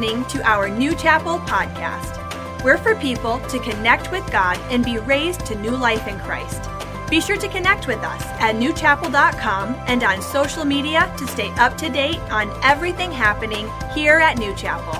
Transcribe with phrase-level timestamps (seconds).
[0.00, 2.64] listening to our New Chapel podcast.
[2.64, 6.70] We're for people to connect with God and be raised to new life in Christ.
[7.10, 11.76] Be sure to connect with us at newchapel.com and on social media to stay up
[11.76, 14.94] to date on everything happening here at New Chapel.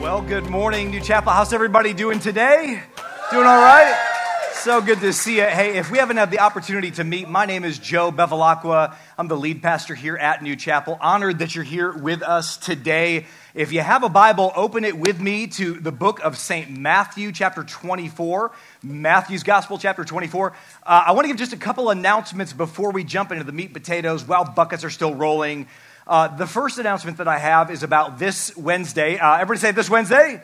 [0.00, 1.32] Well, good morning, New Chapel.
[1.32, 2.82] How's everybody doing today?
[3.30, 4.11] Doing all right?
[4.62, 5.42] So good to see you.
[5.42, 8.94] Hey, if we haven't had the opportunity to meet, my name is Joe Bevilacqua.
[9.18, 10.96] I'm the lead pastor here at New Chapel.
[11.00, 13.26] Honored that you're here with us today.
[13.54, 16.70] If you have a Bible, open it with me to the book of St.
[16.70, 18.52] Matthew, chapter 24.
[18.84, 20.52] Matthew's Gospel, chapter 24.
[20.86, 23.72] Uh, I want to give just a couple announcements before we jump into the meat
[23.72, 25.66] potatoes while buckets are still rolling.
[26.06, 29.18] Uh, the first announcement that I have is about this Wednesday.
[29.18, 30.40] Uh, everybody say this Wednesday?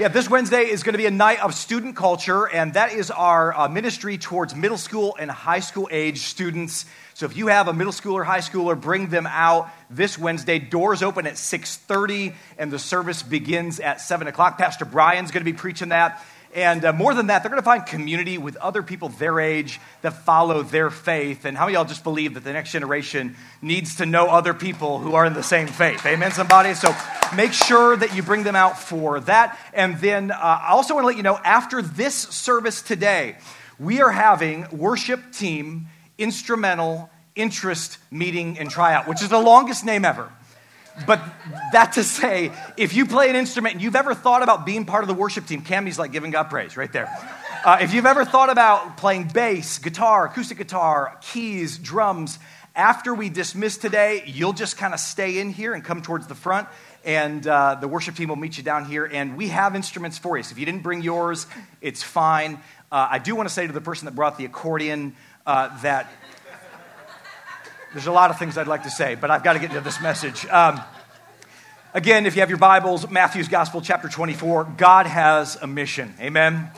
[0.00, 3.10] Yeah, this Wednesday is going to be a night of student culture, and that is
[3.10, 6.86] our uh, ministry towards middle school and high school age students.
[7.12, 10.58] So if you have a middle schooler, high schooler, bring them out this Wednesday.
[10.58, 14.56] Doors open at 6:30, and the service begins at 7 o'clock.
[14.56, 16.24] Pastor Brian's going to be preaching that.
[16.52, 19.80] And uh, more than that, they're going to find community with other people their age
[20.02, 21.44] that follow their faith.
[21.44, 24.98] And how many y'all just believe that the next generation needs to know other people
[24.98, 26.04] who are in the same faith?
[26.04, 26.74] Amen, somebody?
[26.74, 26.92] So
[27.36, 29.58] make sure that you bring them out for that.
[29.72, 33.36] And then uh, I also want to let you know after this service today,
[33.78, 35.86] we are having worship team
[36.18, 40.30] instrumental interest meeting and tryout, which is the longest name ever.
[41.06, 41.22] But
[41.72, 45.04] that to say, if you play an instrument and you've ever thought about being part
[45.04, 47.08] of the worship team, Cammy's like giving God praise right there.
[47.64, 52.38] Uh, if you've ever thought about playing bass, guitar, acoustic guitar, keys, drums,
[52.74, 56.34] after we dismiss today, you'll just kind of stay in here and come towards the
[56.34, 56.68] front,
[57.04, 59.04] and uh, the worship team will meet you down here.
[59.04, 60.42] And we have instruments for you.
[60.42, 61.46] So if you didn't bring yours,
[61.80, 62.54] it's fine.
[62.90, 65.14] Uh, I do want to say to the person that brought the accordion
[65.46, 66.10] uh, that
[67.92, 69.80] there's a lot of things I'd like to say, but I've got to get into
[69.80, 70.46] this message.
[70.46, 70.80] Um,
[71.92, 76.14] again, if you have your Bibles, Matthew's Gospel, chapter 24, God has a mission.
[76.20, 76.70] Amen.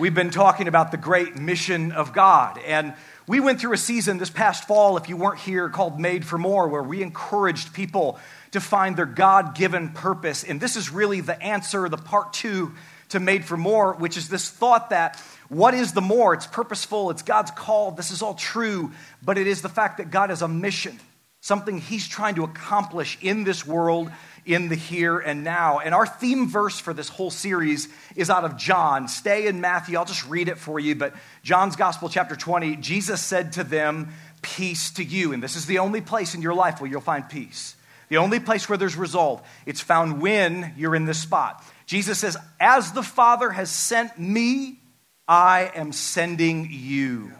[0.00, 2.58] We've been talking about the great mission of God.
[2.66, 2.94] And
[3.28, 6.38] we went through a season this past fall, if you weren't here, called Made for
[6.38, 8.18] More, where we encouraged people
[8.50, 10.42] to find their God given purpose.
[10.42, 12.74] And this is really the answer, the part two
[13.10, 16.34] to Made for More, which is this thought that what is the more?
[16.34, 18.92] It's purposeful, it's God's call, this is all true,
[19.22, 20.98] but it is the fact that God has a mission,
[21.40, 24.10] something He's trying to accomplish in this world,
[24.44, 25.78] in the here and now.
[25.78, 29.08] And our theme verse for this whole series is out of John.
[29.08, 33.20] Stay in Matthew, I'll just read it for you, but John's Gospel, chapter 20, Jesus
[33.20, 35.32] said to them, Peace to you.
[35.32, 37.74] And this is the only place in your life where you'll find peace.
[38.08, 39.42] The only place where there's resolve.
[39.66, 41.62] It's found when you're in this spot.
[41.86, 44.78] Jesus says, As the Father has sent me,
[45.28, 47.32] I am sending you.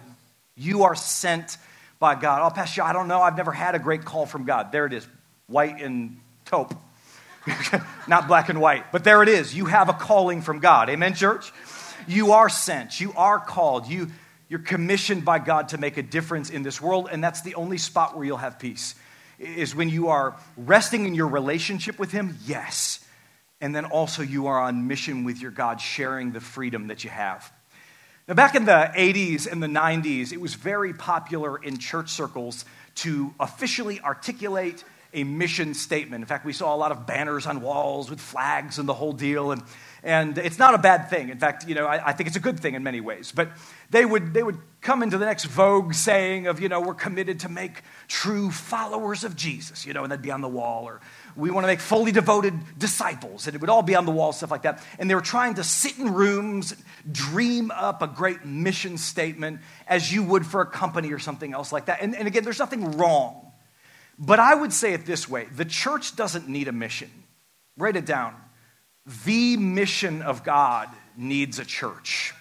[0.54, 1.56] You are sent
[1.98, 2.42] by God.
[2.44, 3.22] Oh, Pastor, I don't know.
[3.22, 4.70] I've never had a great call from God.
[4.72, 5.06] There it is,
[5.46, 6.74] white and taupe.
[8.08, 9.54] Not black and white, but there it is.
[9.54, 10.90] You have a calling from God.
[10.90, 11.50] Amen, church?
[12.06, 13.00] You are sent.
[13.00, 13.86] You are called.
[13.86, 14.08] You,
[14.48, 17.78] you're commissioned by God to make a difference in this world, and that's the only
[17.78, 18.94] spot where you'll have peace,
[19.38, 23.02] is when you are resting in your relationship with Him, yes.
[23.60, 27.10] And then also you are on mission with your God, sharing the freedom that you
[27.10, 27.50] have.
[28.28, 32.66] Now, back in the 80s and the 90s, it was very popular in church circles
[32.96, 34.84] to officially articulate
[35.14, 36.22] a mission statement.
[36.22, 39.12] In fact, we saw a lot of banners on walls with flags and the whole
[39.12, 39.52] deal.
[39.52, 39.62] And,
[40.02, 41.30] and it's not a bad thing.
[41.30, 43.32] In fact, you know, I, I, think it's a good thing in many ways.
[43.34, 43.50] But
[43.88, 47.40] they would, they would come into the next Vogue saying of, you know, we're committed
[47.40, 50.84] to make true followers of Jesus, you know, and that'd be on the wall.
[50.84, 51.00] Or
[51.36, 53.46] we want to make fully devoted disciples.
[53.46, 54.84] And it would all be on the wall, stuff like that.
[54.98, 56.76] And they were trying to sit in rooms,
[57.10, 61.72] dream up a great mission statement as you would for a company or something else
[61.72, 62.02] like that.
[62.02, 63.47] And, and again, there's nothing wrong.
[64.18, 67.10] But I would say it this way the church doesn't need a mission.
[67.76, 68.34] Write it down.
[69.24, 72.34] The mission of God needs a church.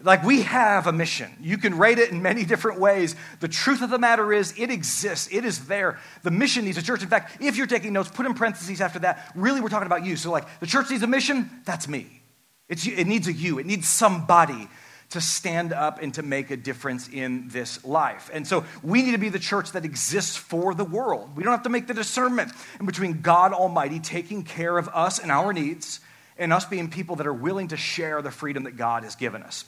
[0.00, 1.32] Like we have a mission.
[1.40, 3.16] You can rate it in many different ways.
[3.40, 5.98] The truth of the matter is, it exists, it is there.
[6.22, 7.02] The mission needs a church.
[7.02, 9.32] In fact, if you're taking notes, put in parentheses after that.
[9.34, 10.14] Really, we're talking about you.
[10.14, 12.22] So, like, the church needs a mission, that's me.
[12.68, 14.68] It's, it needs a you, it needs somebody
[15.10, 18.30] to stand up and to make a difference in this life.
[18.32, 21.30] And so we need to be the church that exists for the world.
[21.34, 22.52] We don't have to make the discernment
[22.84, 26.00] between God Almighty taking care of us and our needs
[26.36, 29.42] and us being people that are willing to share the freedom that God has given
[29.42, 29.64] us.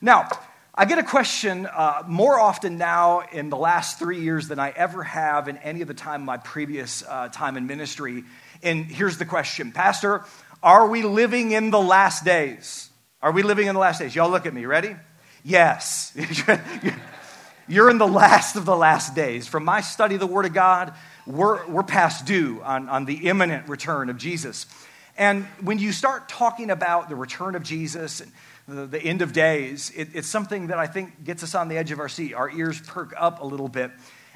[0.00, 0.28] Now,
[0.74, 4.70] I get a question uh, more often now in the last three years than I
[4.70, 8.24] ever have in any of the time my previous uh, time in ministry.
[8.62, 10.24] And here's the question Pastor,
[10.62, 12.85] are we living in the last days?
[13.26, 14.14] Are we living in the last days?
[14.14, 14.94] Y'all look at me, ready?
[15.42, 16.16] Yes.
[17.68, 19.48] You're in the last of the last days.
[19.48, 20.94] From my study of the Word of God,
[21.26, 24.66] we're, we're past due on, on the imminent return of Jesus.
[25.18, 28.30] And when you start talking about the return of Jesus and
[28.68, 31.78] the, the end of days, it, it's something that I think gets us on the
[31.78, 32.32] edge of our seat.
[32.32, 33.90] Our ears perk up a little bit.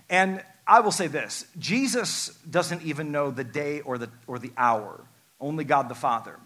[0.08, 4.50] And I will say this Jesus doesn't even know the day or the, or the
[4.56, 5.00] hour,
[5.40, 6.40] only God the Father.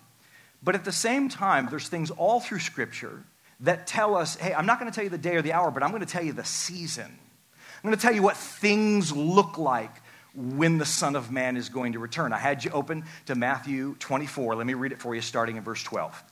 [0.65, 3.23] But at the same time, there's things all through Scripture
[3.61, 5.71] that tell us hey, I'm not going to tell you the day or the hour,
[5.71, 7.05] but I'm going to tell you the season.
[7.07, 9.93] I'm going to tell you what things look like
[10.35, 12.33] when the Son of Man is going to return.
[12.33, 14.57] I had you open to Matthew 24.
[14.57, 16.25] Let me read it for you, starting in verse 12.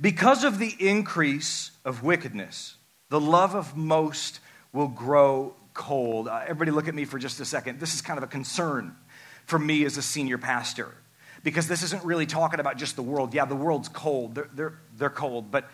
[0.00, 2.74] Because of the increase of wickedness,
[3.08, 4.40] the love of most
[4.72, 6.26] will grow cold.
[6.26, 7.78] Uh, everybody, look at me for just a second.
[7.78, 8.96] This is kind of a concern
[9.46, 10.92] for me as a senior pastor
[11.42, 13.34] because this isn't really talking about just the world.
[13.34, 15.68] Yeah, the world's cold, they're, they're, they're cold, but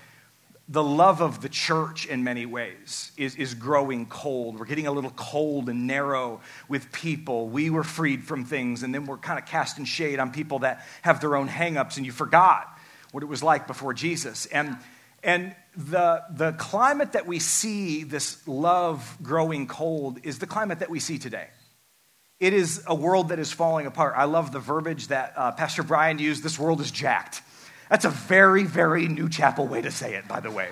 [0.71, 4.59] the love of the church in many ways is, is growing cold.
[4.59, 7.49] We're getting a little cold and narrow with people.
[7.49, 10.85] We were freed from things, and then we're kind of casting shade on people that
[11.01, 12.79] have their own hangups, and you forgot
[13.13, 14.45] what it was like before Jesus.
[14.47, 14.77] And,
[15.23, 20.91] and the, the climate that we see, this love growing cold, is the climate that
[20.91, 21.49] we see today.
[22.41, 24.15] It is a world that is falling apart.
[24.17, 27.43] I love the verbiage that uh, Pastor Brian used this world is jacked.
[27.91, 30.69] That's a very, very New Chapel way to say it, by the way.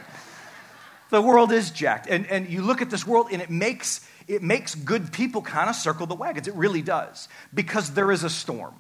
[1.11, 2.09] The world is jacked.
[2.09, 5.69] And, and you look at this world, and it makes, it makes good people kind
[5.69, 6.47] of circle the wagons.
[6.47, 8.75] It really does, because there is a storm.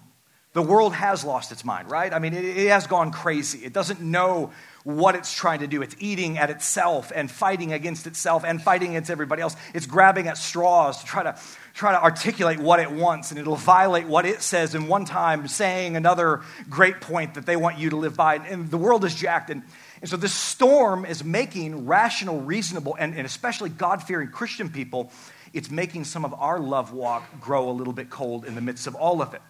[0.52, 2.12] The world has lost its mind, right?
[2.12, 3.64] I mean, it, it has gone crazy.
[3.64, 4.52] It doesn't know
[4.84, 5.82] what it's trying to do.
[5.82, 9.56] It's eating at itself and fighting against itself and fighting against everybody else.
[9.74, 11.36] It's grabbing at straws to try to
[11.76, 15.46] try to articulate what it wants, and it'll violate what it says in one time,
[15.46, 16.40] saying another
[16.70, 18.36] great point that they want you to live by.
[18.36, 19.50] And the world is jacked.
[19.50, 19.62] And,
[20.00, 25.12] and so this storm is making rational, reasonable, and, and especially God fearing Christian people,
[25.52, 28.86] it's making some of our love walk grow a little bit cold in the midst
[28.86, 29.42] of all of it.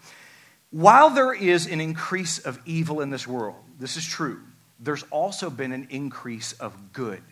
[0.71, 4.41] While there is an increase of evil in this world, this is true,
[4.81, 7.23] there's also been an increase of good.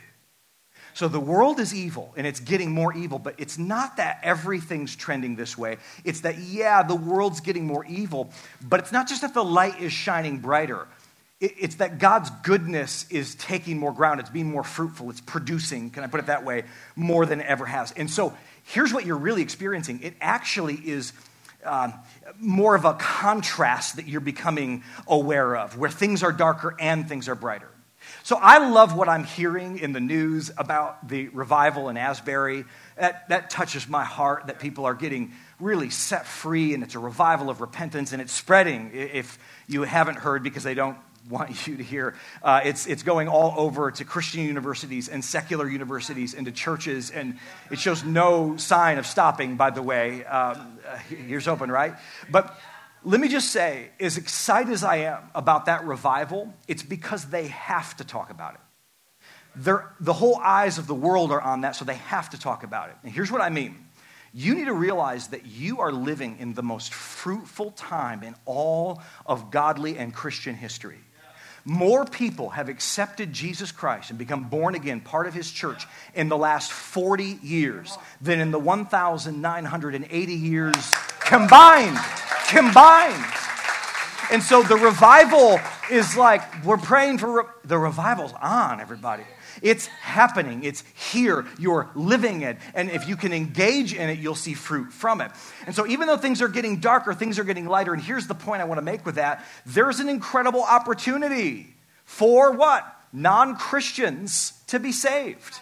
[0.94, 4.94] So the world is evil and it's getting more evil, but it's not that everything's
[4.94, 5.79] trending this way.
[6.05, 8.32] It's that, yeah, the world's getting more evil,
[8.62, 10.87] but it's not just that the light is shining brighter.
[11.41, 14.20] It's that God's goodness is taking more ground.
[14.20, 15.11] It's being more fruitful.
[15.11, 16.62] It's producing, can I put it that way,
[16.94, 17.90] more than it ever has.
[17.93, 18.32] And so
[18.62, 21.12] here's what you're really experiencing it actually is
[21.64, 21.90] uh,
[22.38, 27.29] more of a contrast that you're becoming aware of, where things are darker and things
[27.29, 27.69] are brighter.
[28.22, 32.64] So I love what I'm hearing in the news about the revival in Asbury.
[32.96, 36.99] That, that touches my heart that people are getting really set free, and it's a
[36.99, 38.90] revival of repentance, and it's spreading.
[38.94, 40.96] If you haven't heard, because they don't
[41.28, 45.69] want you to hear, uh, it's, it's going all over to Christian universities and secular
[45.69, 47.38] universities and to churches, and
[47.70, 50.25] it shows no sign of stopping, by the way.
[50.25, 50.78] Um,
[51.08, 51.94] here's open, right?
[52.31, 52.58] But
[53.05, 57.49] let me just say, as excited as I am about that revival, it's because they
[57.49, 58.61] have to talk about it.
[59.56, 62.65] They're, the whole eyes of the world are on that, so they have to talk
[62.65, 62.97] about it.
[63.03, 63.77] And here's what I mean
[64.37, 69.01] you need to realize that you are living in the most fruitful time in all
[69.27, 70.99] of godly and Christian history.
[71.64, 76.28] More people have accepted Jesus Christ and become born again, part of his church, in
[76.28, 81.99] the last 40 years than in the 1,980 years combined
[82.49, 83.25] combined.
[84.31, 85.61] And so the revival
[85.91, 89.25] is like, we're praying for, re- the revival's on, everybody.
[89.63, 90.65] It's happening.
[90.65, 90.83] It's
[91.13, 91.47] here.
[91.59, 92.59] You're living it.
[92.75, 95.31] And if you can engage in it, you'll see fruit from it.
[95.67, 97.93] And so, even though things are getting darker, things are getting lighter.
[97.93, 101.75] And here's the point I want to make with that there's an incredible opportunity
[102.05, 102.85] for what?
[103.13, 105.61] Non Christians to be saved.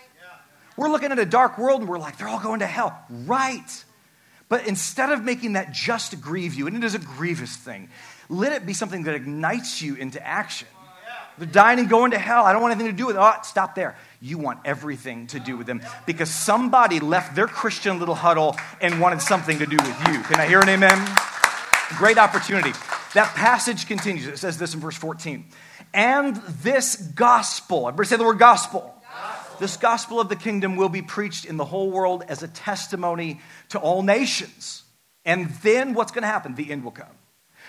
[0.76, 2.98] We're looking at a dark world and we're like, they're all going to hell.
[3.10, 3.84] Right.
[4.52, 7.88] But instead of making that just grieve you, and it is a grievous thing,
[8.28, 10.68] let it be something that ignites you into action.
[11.38, 12.44] They're dying and going to hell.
[12.44, 13.18] I don't want anything to do with it.
[13.18, 13.96] Oh, stop there.
[14.20, 19.00] You want everything to do with them because somebody left their Christian little huddle and
[19.00, 20.20] wanted something to do with you.
[20.20, 21.02] Can I hear an amen?
[21.96, 22.72] Great opportunity.
[23.14, 24.26] That passage continues.
[24.26, 25.46] It says this in verse 14.
[25.94, 29.01] And this gospel, everybody say the word gospel.
[29.62, 33.40] This gospel of the kingdom will be preached in the whole world as a testimony
[33.68, 34.82] to all nations.
[35.24, 36.56] And then what's going to happen?
[36.56, 37.14] The end will come.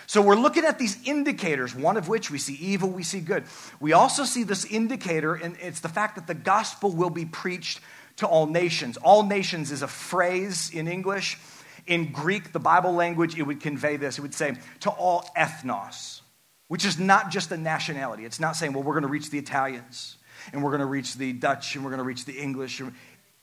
[0.07, 3.43] So we're looking at these indicators, one of which we see evil, we see good.
[3.79, 7.79] We also see this indicator, and it's the fact that the gospel will be preached
[8.15, 8.97] to all nations.
[8.97, 11.38] All nations is a phrase in English.
[11.85, 14.17] In Greek, the Bible language, it would convey this.
[14.17, 16.21] It would say, to all ethnos,
[16.69, 18.25] which is not just a nationality.
[18.25, 20.17] It's not saying, well, we're going to reach the Italians
[20.51, 22.81] and we're going to reach the Dutch and we're going to reach the English.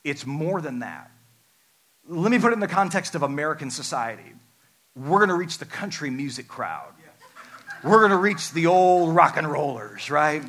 [0.05, 1.11] It's more than that.
[2.09, 4.33] Let me put it in the context of American society.
[4.97, 6.93] We're going to reach the country music crowd.
[7.83, 10.45] We're going to reach the old rock and rollers, right?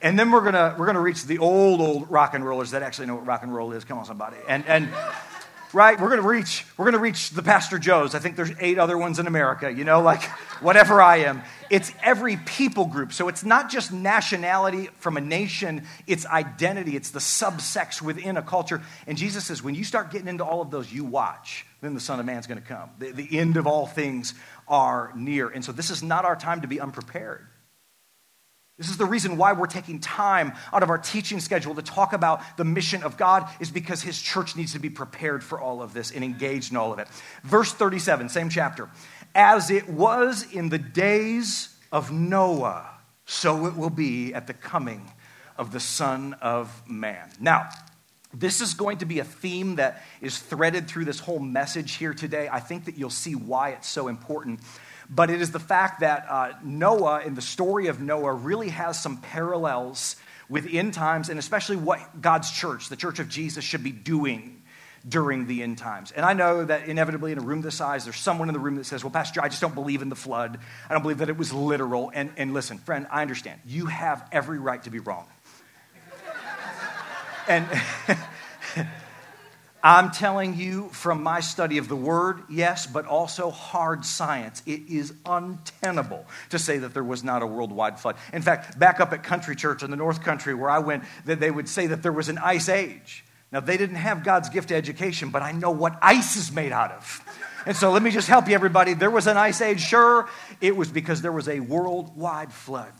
[0.00, 2.70] And then we're going to we're going to reach the old old rock and rollers
[2.70, 3.84] that actually know what rock and roll is.
[3.84, 4.36] Come on somebody.
[4.48, 4.88] And and
[5.72, 6.00] right?
[6.00, 8.14] We're going to reach, we're going to reach the Pastor Joes.
[8.14, 10.22] I think there's eight other ones in America, you know, like
[10.60, 11.42] whatever I am.
[11.70, 13.12] It's every people group.
[13.12, 18.42] So it's not just nationality from a nation, it's identity, it's the subsex within a
[18.42, 18.82] culture.
[19.06, 22.00] And Jesus says, when you start getting into all of those, you watch, then the
[22.00, 22.90] Son of Man's going to come.
[22.98, 24.34] The, the end of all things
[24.66, 25.48] are near.
[25.48, 27.46] And so this is not our time to be unprepared.
[28.80, 32.14] This is the reason why we're taking time out of our teaching schedule to talk
[32.14, 35.82] about the mission of God, is because His church needs to be prepared for all
[35.82, 37.06] of this and engaged in all of it.
[37.44, 38.88] Verse 37, same chapter.
[39.34, 42.88] As it was in the days of Noah,
[43.26, 45.12] so it will be at the coming
[45.58, 47.28] of the Son of Man.
[47.38, 47.68] Now,
[48.32, 52.14] this is going to be a theme that is threaded through this whole message here
[52.14, 52.48] today.
[52.50, 54.60] I think that you'll see why it's so important
[55.10, 59.02] but it is the fact that uh, Noah, in the story of Noah, really has
[59.02, 60.16] some parallels
[60.48, 64.62] with end times, and especially what God's church, the church of Jesus, should be doing
[65.08, 66.12] during the end times.
[66.12, 68.76] And I know that inevitably in a room this size, there's someone in the room
[68.76, 70.58] that says, Well, Pastor, I just don't believe in the flood.
[70.88, 72.10] I don't believe that it was literal.
[72.14, 73.60] And, and listen, friend, I understand.
[73.64, 75.26] You have every right to be wrong.
[77.48, 77.66] and
[79.82, 84.62] I'm telling you from my study of the word, yes, but also hard science.
[84.66, 88.16] It is untenable to say that there was not a worldwide flood.
[88.32, 91.50] In fact, back up at Country Church in the North Country where I went, they
[91.50, 93.24] would say that there was an ice age.
[93.52, 96.92] Now, they didn't have God's gift education, but I know what ice is made out
[96.92, 97.24] of.
[97.66, 98.94] And so let me just help you, everybody.
[98.94, 100.28] There was an ice age, sure.
[100.60, 102.92] It was because there was a worldwide flood.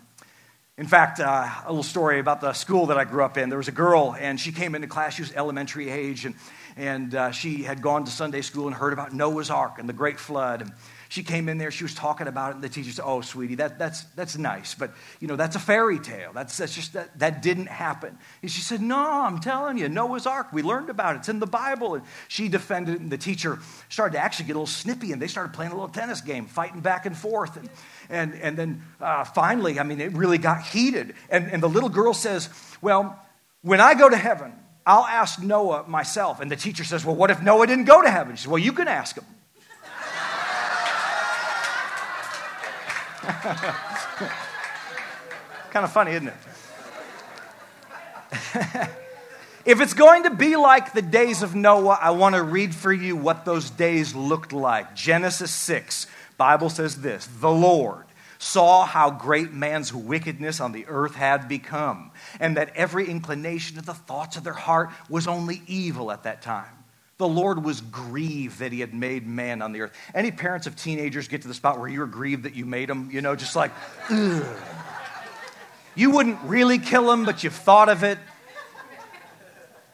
[0.76, 3.49] In fact, uh, a little story about the school that I grew up in.
[3.49, 5.14] There was a girl, and she came into class.
[5.14, 6.34] She was elementary age, and
[6.80, 9.92] and uh, she had gone to Sunday school and heard about Noah's Ark and the
[9.92, 10.62] great flood.
[10.62, 10.72] And
[11.10, 13.56] she came in there, she was talking about it, and the teacher said, Oh, sweetie,
[13.56, 16.30] that, that's, that's nice, but you know, that's a fairy tale.
[16.32, 18.16] That's, that's just that, that didn't happen.
[18.40, 21.38] And she said, No, I'm telling you, Noah's Ark, we learned about it, it's in
[21.38, 21.96] the Bible.
[21.96, 23.58] And she defended it, and the teacher
[23.90, 26.46] started to actually get a little snippy, and they started playing a little tennis game,
[26.46, 27.58] fighting back and forth.
[27.58, 27.68] And,
[28.08, 31.14] and, and then uh, finally, I mean, it really got heated.
[31.28, 32.49] And, and the little girl says,
[32.80, 33.22] Well,
[33.60, 34.54] when I go to heaven,
[34.90, 36.40] I'll ask Noah myself.
[36.40, 38.35] And the teacher says, Well, what if Noah didn't go to heaven?
[38.35, 39.25] She says, Well, you can ask him.
[45.70, 46.35] kind of funny, isn't it?
[49.64, 52.92] if it's going to be like the days of Noah, I want to read for
[52.92, 54.97] you what those days looked like.
[54.97, 58.06] Genesis 6, Bible says this, "The Lord
[58.42, 63.85] saw how great man's wickedness on the earth had become, and that every inclination of
[63.85, 66.73] the thoughts of their heart was only evil at that time.
[67.18, 69.92] The Lord was grieved that he had made man on the earth.
[70.14, 73.11] Any parents of teenagers get to the spot where you're grieved that you made them,
[73.12, 73.73] you know, just like,
[74.09, 74.42] ugh.
[75.94, 78.16] You wouldn't really kill him, but you've thought of it.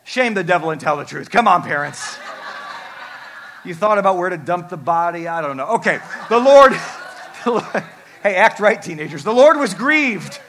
[0.05, 1.31] Shame the devil and tell the truth.
[1.31, 2.17] Come on, parents.
[3.65, 5.27] You thought about where to dump the body?
[5.27, 5.67] I don't know.
[5.79, 5.99] Okay,
[6.29, 6.73] the Lord,
[7.45, 7.85] the Lord
[8.27, 9.23] Hey, act right, teenagers.
[9.23, 10.41] The Lord was grieved.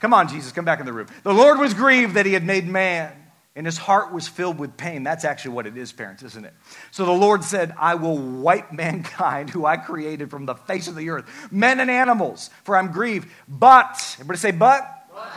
[0.00, 1.06] Come on, Jesus, come back in the room.
[1.22, 3.10] The Lord was grieved that he had made man,
[3.56, 5.02] and his heart was filled with pain.
[5.02, 6.52] That's actually what it is, parents, isn't it?
[6.90, 10.94] So the Lord said, I will wipe mankind, who I created from the face of
[10.94, 13.30] the earth, men and animals, for I'm grieved.
[13.48, 14.82] But, everybody say, but?
[15.14, 15.32] But,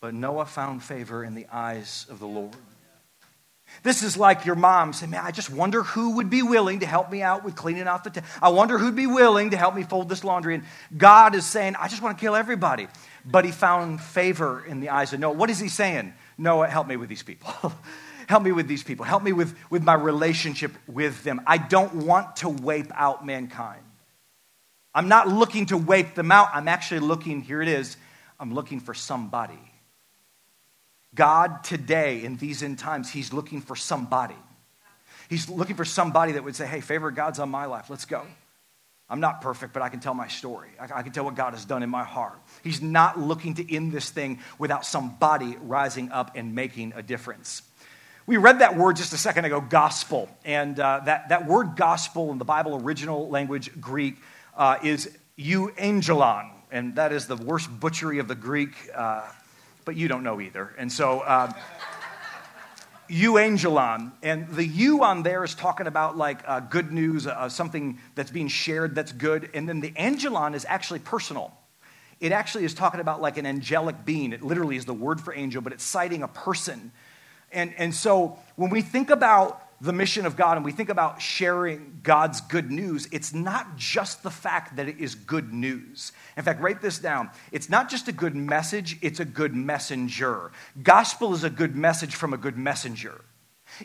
[0.00, 2.56] but Noah found favor in the eyes of the Lord.
[3.82, 6.86] This is like your mom saying, Man, I just wonder who would be willing to
[6.86, 8.26] help me out with cleaning off the tent.
[8.40, 10.54] I wonder who'd be willing to help me fold this laundry.
[10.54, 10.64] And
[10.96, 12.88] God is saying, I just want to kill everybody.
[13.24, 15.34] But he found favor in the eyes of Noah.
[15.34, 16.14] What is he saying?
[16.38, 17.50] Noah, help me with these people.
[18.28, 19.04] help me with these people.
[19.04, 21.40] Help me with, with my relationship with them.
[21.46, 23.82] I don't want to wipe out mankind.
[24.94, 26.48] I'm not looking to wipe them out.
[26.54, 27.96] I'm actually looking, here it is,
[28.40, 29.58] I'm looking for somebody
[31.14, 34.36] God today, in these end times, He's looking for somebody.
[35.28, 37.90] He's looking for somebody that would say, hey, favor God's on my life.
[37.90, 38.22] Let's go.
[39.08, 40.70] I'm not perfect, but I can tell my story.
[40.80, 42.38] I, can tell what God has done in my heart.
[42.64, 47.62] He's not looking to end this thing without somebody rising up and making a difference.
[48.26, 50.28] We read that word just a second ago, gospel.
[50.44, 54.16] And uh, that, that word gospel in the Bible original language, Greek,
[54.56, 56.50] uh, is euangelon.
[56.72, 58.72] And that is the worst butchery of the Greek.
[58.92, 59.22] Uh,
[59.86, 60.74] but you don't know either.
[60.76, 61.50] And so, uh,
[63.08, 64.12] euangelon.
[64.22, 68.30] And the you on there is talking about like uh, good news, uh, something that's
[68.30, 69.48] being shared that's good.
[69.54, 71.56] And then the angelon is actually personal.
[72.20, 74.32] It actually is talking about like an angelic being.
[74.32, 76.92] It literally is the word for angel, but it's citing a person
[77.52, 81.20] And, and so when we think about the mission of God and we think about
[81.20, 86.12] sharing God's good news, it's not just the fact that it is good news.
[86.36, 87.30] In fact, write this down.
[87.52, 90.52] It's not just a good message, it's a good messenger.
[90.82, 93.22] Gospel is a good message from a good messenger.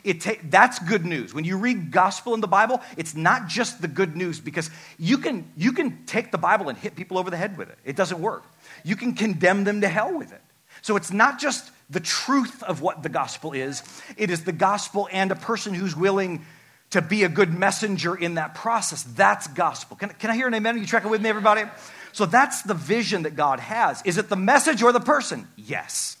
[0.04, 1.34] It ta- that's good news.
[1.34, 5.18] When you read gospel in the Bible, it's not just the good news because you
[5.18, 7.78] can, you can take the Bible and hit people over the head with it.
[7.84, 8.44] It doesn't work.
[8.84, 10.40] You can condemn them to hell with it.
[10.80, 13.82] So it's not just the truth of what the gospel is,
[14.16, 16.44] it is the gospel and a person who's willing
[16.90, 19.02] to be a good messenger in that process.
[19.02, 19.96] That's gospel.
[19.96, 20.74] Can, can I hear an amen?
[20.74, 21.64] Are you tracking with me, everybody?
[22.12, 24.02] So that's the vision that God has.
[24.04, 25.48] Is it the message or the person?
[25.56, 26.16] Yes.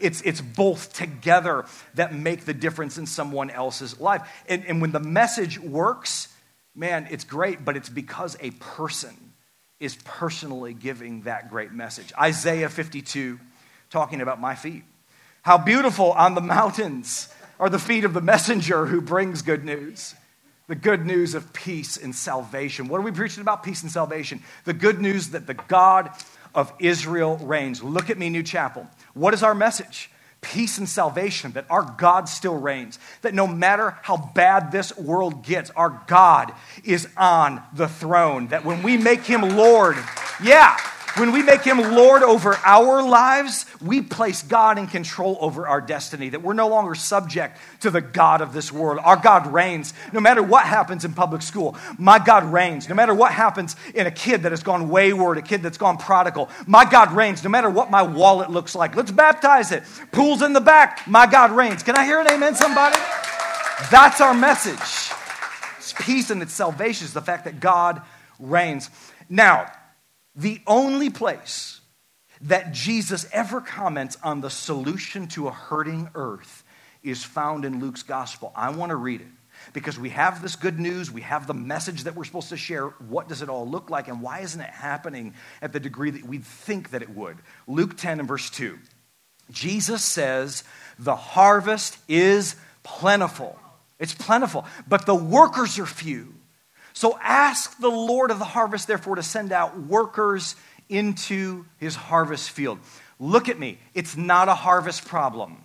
[0.00, 4.28] It's, it's both together that make the difference in someone else's life.
[4.48, 6.28] And, and when the message works,
[6.74, 9.14] man, it's great, but it's because a person
[9.78, 12.12] is personally giving that great message.
[12.18, 13.38] Isaiah 52
[13.90, 14.84] talking about my feet.
[15.42, 17.28] How beautiful on the mountains
[17.58, 20.14] are the feet of the messenger who brings good news.
[20.68, 22.88] The good news of peace and salvation.
[22.88, 23.62] What are we preaching about?
[23.62, 24.42] Peace and salvation.
[24.64, 26.10] The good news that the God
[26.56, 27.82] of Israel reigns.
[27.82, 28.88] Look at me, New Chapel.
[29.14, 30.10] What is our message?
[30.40, 35.44] Peace and salvation, that our God still reigns, that no matter how bad this world
[35.44, 36.52] gets, our God
[36.84, 39.96] is on the throne, that when we make him Lord,
[40.42, 40.76] yeah,
[41.16, 45.80] when we make him Lord over our lives, we place God in control over our
[45.80, 49.00] destiny, that we're no longer subject to the God of this world.
[49.02, 49.94] Our God reigns.
[50.12, 52.88] No matter what happens in public school, my God reigns.
[52.88, 55.96] No matter what happens in a kid that has gone wayward, a kid that's gone
[55.96, 57.42] prodigal, my God reigns.
[57.42, 59.84] No matter what my wallet looks like, let's baptize it.
[60.12, 61.82] Pools in the back, my God reigns.
[61.82, 62.98] Can I hear an amen, somebody?
[63.90, 65.12] That's our message.
[65.78, 68.02] It's peace and it's salvation is the fact that God
[68.38, 68.90] reigns.
[69.28, 69.70] Now,
[70.36, 71.80] the only place
[72.42, 76.62] that Jesus ever comments on the solution to a hurting earth
[77.02, 78.52] is found in Luke's gospel.
[78.54, 79.26] I want to read it
[79.72, 82.88] because we have this good news, we have the message that we're supposed to share.
[83.08, 86.24] What does it all look like, and why isn't it happening at the degree that
[86.24, 87.38] we'd think that it would?
[87.66, 88.78] Luke 10 and verse 2.
[89.50, 90.64] Jesus says,
[90.98, 93.58] The harvest is plentiful.
[93.98, 96.34] It's plentiful, but the workers are few.
[96.96, 100.56] So ask the Lord of the harvest, therefore, to send out workers
[100.88, 102.78] into his harvest field.
[103.20, 103.76] Look at me.
[103.92, 105.62] It's not a harvest problem.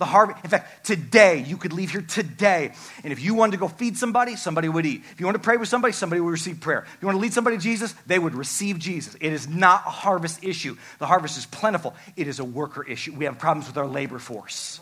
[0.00, 2.72] The harvest, in fact, today, you could leave here today,
[3.04, 5.04] and if you wanted to go feed somebody, somebody would eat.
[5.12, 6.84] If you want to pray with somebody, somebody would receive prayer.
[6.92, 9.14] If you want to lead somebody to Jesus, they would receive Jesus.
[9.20, 10.76] It is not a harvest issue.
[10.98, 13.14] The harvest is plentiful, it is a worker issue.
[13.14, 14.80] We have problems with our labor force.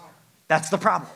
[0.49, 1.11] That's the problem.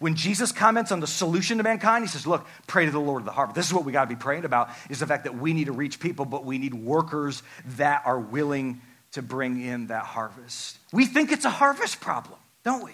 [0.00, 3.20] When Jesus comments on the solution to mankind, he says, Look, pray to the Lord
[3.20, 3.54] of the harvest.
[3.54, 5.66] This is what we got to be praying about is the fact that we need
[5.66, 7.42] to reach people, but we need workers
[7.76, 8.80] that are willing
[9.12, 10.78] to bring in that harvest.
[10.90, 12.92] We think it's a harvest problem, don't we?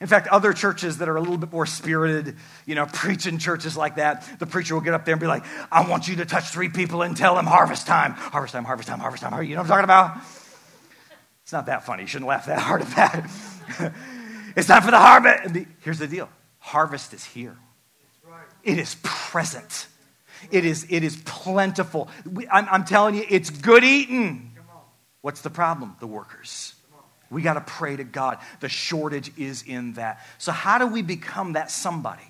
[0.00, 3.76] In fact, other churches that are a little bit more spirited, you know, preaching churches
[3.76, 6.24] like that, the preacher will get up there and be like, I want you to
[6.24, 9.42] touch three people and tell them harvest time, harvest time, harvest time, harvest time.
[9.42, 10.16] You know what I'm talking about?
[11.42, 12.04] It's not that funny.
[12.04, 13.92] You shouldn't laugh that hard at that.
[14.56, 15.54] It's time for the harvest.
[15.80, 17.56] Here's the deal harvest is here,
[18.64, 19.88] it is present.
[20.50, 22.10] It is, it is plentiful.
[22.30, 24.52] We, I'm, I'm telling you, it's good eating.
[25.22, 25.96] What's the problem?
[25.98, 26.74] The workers.
[27.30, 28.38] We got to pray to God.
[28.60, 30.24] The shortage is in that.
[30.38, 32.22] So, how do we become that somebody?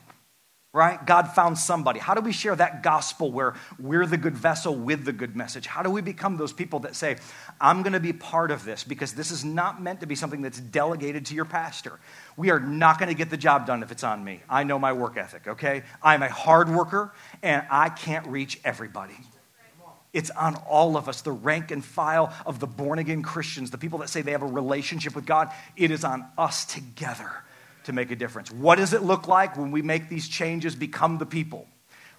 [0.76, 1.04] Right?
[1.06, 1.98] God found somebody.
[1.98, 5.66] How do we share that gospel where we're the good vessel with the good message?
[5.66, 7.16] How do we become those people that say,
[7.58, 10.42] I'm going to be part of this because this is not meant to be something
[10.42, 11.98] that's delegated to your pastor.
[12.36, 14.42] We are not going to get the job done if it's on me.
[14.50, 15.82] I know my work ethic, okay?
[16.02, 19.16] I'm a hard worker and I can't reach everybody.
[20.12, 23.78] It's on all of us, the rank and file of the born again Christians, the
[23.78, 25.50] people that say they have a relationship with God.
[25.74, 27.30] It is on us together
[27.86, 28.50] to make a difference.
[28.50, 31.66] What does it look like when we make these changes, become the people?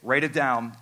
[0.02, 0.74] Write it down.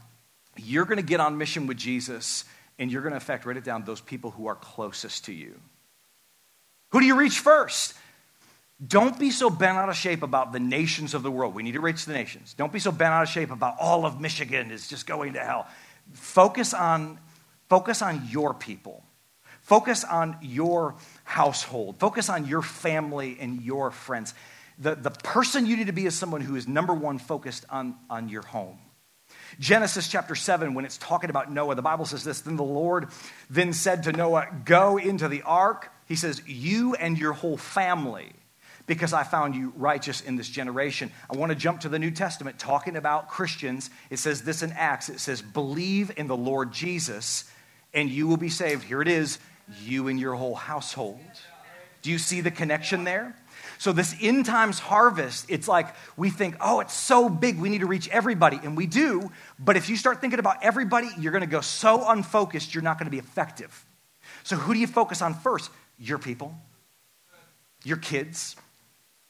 [0.58, 2.46] You're going to get on mission with Jesus,
[2.80, 5.60] and you're going to affect, write it down, those people who are closest to you.
[6.92, 7.94] Who do you reach first?
[8.86, 11.56] Don't be so bent out of shape about the nations of the world.
[11.56, 12.54] We need to reach the nations.
[12.54, 15.40] Don't be so bent out of shape about all of Michigan is just going to
[15.40, 15.68] hell.
[16.14, 17.18] Focus on,
[17.70, 19.04] focus on your people.
[19.62, 21.98] Focus on your household.
[21.98, 24.34] Focus on your family and your friends
[24.78, 27.96] the, the person you need to be is someone who is number one focused on,
[28.10, 28.80] on your home.
[29.60, 33.08] Genesis chapter 7, when it's talking about Noah, the Bible says this Then the Lord
[33.50, 35.92] then said to Noah, Go into the ark.
[36.08, 38.32] He says, You and your whole family,
[38.86, 41.12] because I found you righteous in this generation.
[41.30, 43.90] I want to jump to the New Testament talking about Christians.
[44.10, 47.50] It says this in Acts it says, Believe in the Lord Jesus,
[47.94, 48.84] and you will be saved.
[48.84, 49.40] Here it is,
[49.82, 51.20] you and your whole household.
[52.02, 53.36] Do you see the connection there?
[53.78, 57.82] So, this end times harvest, it's like we think, oh, it's so big, we need
[57.82, 58.60] to reach everybody.
[58.64, 59.32] And we do.
[59.60, 62.98] But if you start thinking about everybody, you're going to go so unfocused, you're not
[62.98, 63.86] going to be effective.
[64.44, 65.72] So, who do you focus on first?
[65.98, 66.56] Your people,
[67.84, 68.56] your kids,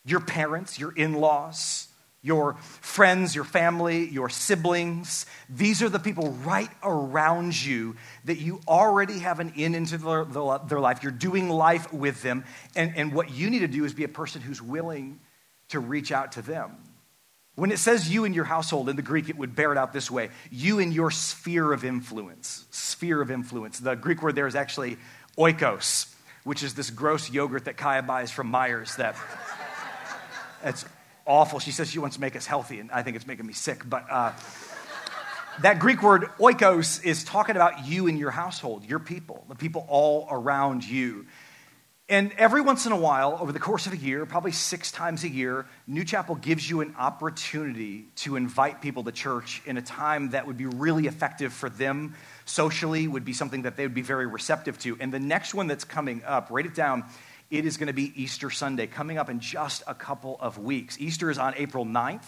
[0.05, 1.84] your parents, your in laws
[2.25, 5.27] your friends, your family, your siblings.
[5.47, 10.25] These are the people right around you that you already have an in into their,
[10.25, 11.03] their life.
[11.03, 12.43] You're doing life with them.
[12.75, 15.19] And, and what you need to do is be a person who's willing
[15.69, 16.75] to reach out to them.
[17.53, 19.93] When it says you and your household in the Greek, it would bear it out
[19.93, 22.65] this way you and your sphere of influence.
[22.71, 23.79] Sphere of influence.
[23.79, 24.97] The Greek word there is actually
[25.37, 26.11] oikos,
[26.43, 29.15] which is this gross yogurt that Kaya buys from Meijer's that.
[30.63, 30.83] It's
[31.25, 31.59] awful.
[31.59, 33.87] She says she wants to make us healthy, and I think it's making me sick.
[33.87, 34.33] But uh,
[35.61, 39.85] that Greek word oikos is talking about you and your household, your people, the people
[39.89, 41.25] all around you.
[42.07, 45.23] And every once in a while, over the course of a year, probably six times
[45.23, 49.81] a year, New Chapel gives you an opportunity to invite people to church in a
[49.81, 52.13] time that would be really effective for them
[52.45, 54.95] socially, would be something that they would be very receptive to.
[54.99, 57.05] And the next one that's coming up, write it down,
[57.51, 60.99] it is going to be Easter Sunday, coming up in just a couple of weeks.
[60.99, 62.25] Easter is on April 9th.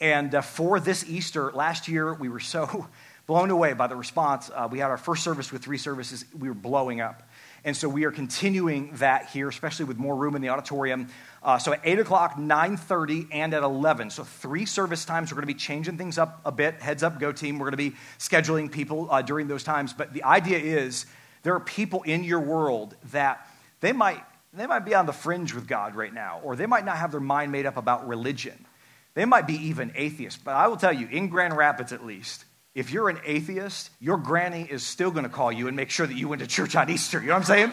[0.00, 2.86] And uh, for this Easter, last year, we were so
[3.26, 4.50] blown away by the response.
[4.54, 7.22] Uh, we had our first service with three services, we were blowing up.
[7.64, 11.08] And so we are continuing that here, especially with more room in the auditorium.
[11.42, 14.10] Uh, so at 8 o'clock, 9.30, and at 11.
[14.10, 15.30] So three service times.
[15.30, 16.80] We're going to be changing things up a bit.
[16.80, 17.58] Heads up, go team.
[17.58, 19.92] We're going to be scheduling people uh, during those times.
[19.92, 21.04] But the idea is
[21.42, 23.46] there are people in your world that
[23.80, 26.84] they might they might be on the fringe with God right now, or they might
[26.84, 28.66] not have their mind made up about religion.
[29.14, 30.40] They might be even atheists.
[30.42, 34.16] But I will tell you, in Grand Rapids at least, if you're an atheist, your
[34.16, 36.76] granny is still going to call you and make sure that you went to church
[36.76, 37.20] on Easter.
[37.20, 37.72] You know what I'm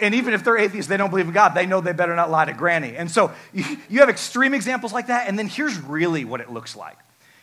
[0.00, 2.30] and even if they're atheists, they don't believe in God, they know they better not
[2.30, 2.96] lie to granny.
[2.96, 5.28] And so you have extreme examples like that.
[5.28, 6.96] And then here's really what it looks like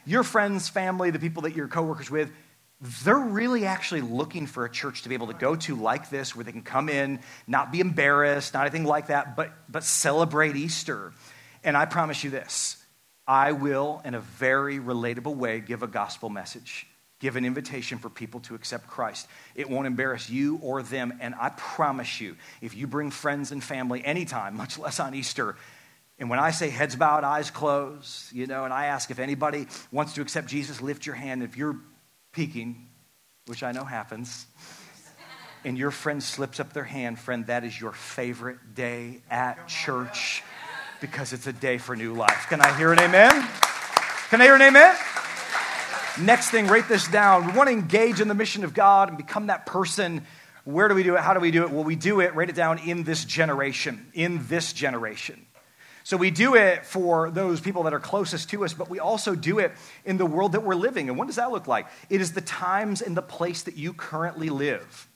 [0.05, 2.31] your friends, family, the people that you're coworkers with,
[2.81, 6.35] they're really actually looking for a church to be able to go to like this,
[6.35, 10.55] where they can come in, not be embarrassed, not anything like that, but, but celebrate
[10.55, 11.11] Easter.
[11.63, 12.77] And I promise you this
[13.27, 16.87] I will, in a very relatable way, give a gospel message,
[17.19, 19.27] give an invitation for people to accept Christ.
[19.55, 21.17] It won't embarrass you or them.
[21.19, 25.57] And I promise you, if you bring friends and family anytime, much less on Easter,
[26.17, 29.67] and when I say heads bowed, eyes closed, you know, and I ask if anybody
[29.91, 31.43] wants to accept Jesus, lift your hand.
[31.43, 31.77] If you're
[32.31, 32.87] peeking,
[33.47, 34.45] which I know happens,
[35.65, 40.43] and your friend slips up their hand, friend, that is your favorite day at church
[41.01, 42.47] because it's a day for new life.
[42.49, 43.47] Can I hear an amen?
[44.29, 44.95] Can I hear an amen?
[46.21, 47.47] Next thing, write this down.
[47.47, 50.25] We want to engage in the mission of God and become that person.
[50.65, 51.21] Where do we do it?
[51.21, 51.71] How do we do it?
[51.71, 54.11] Well, we do it, write it down, in this generation.
[54.13, 55.45] In this generation.
[56.09, 59.35] So we do it for those people that are closest to us, but we also
[59.35, 59.73] do it
[60.05, 61.07] in the world that we're living.
[61.07, 61.85] And what does that look like?
[62.09, 65.07] It is the times and the place that you currently live.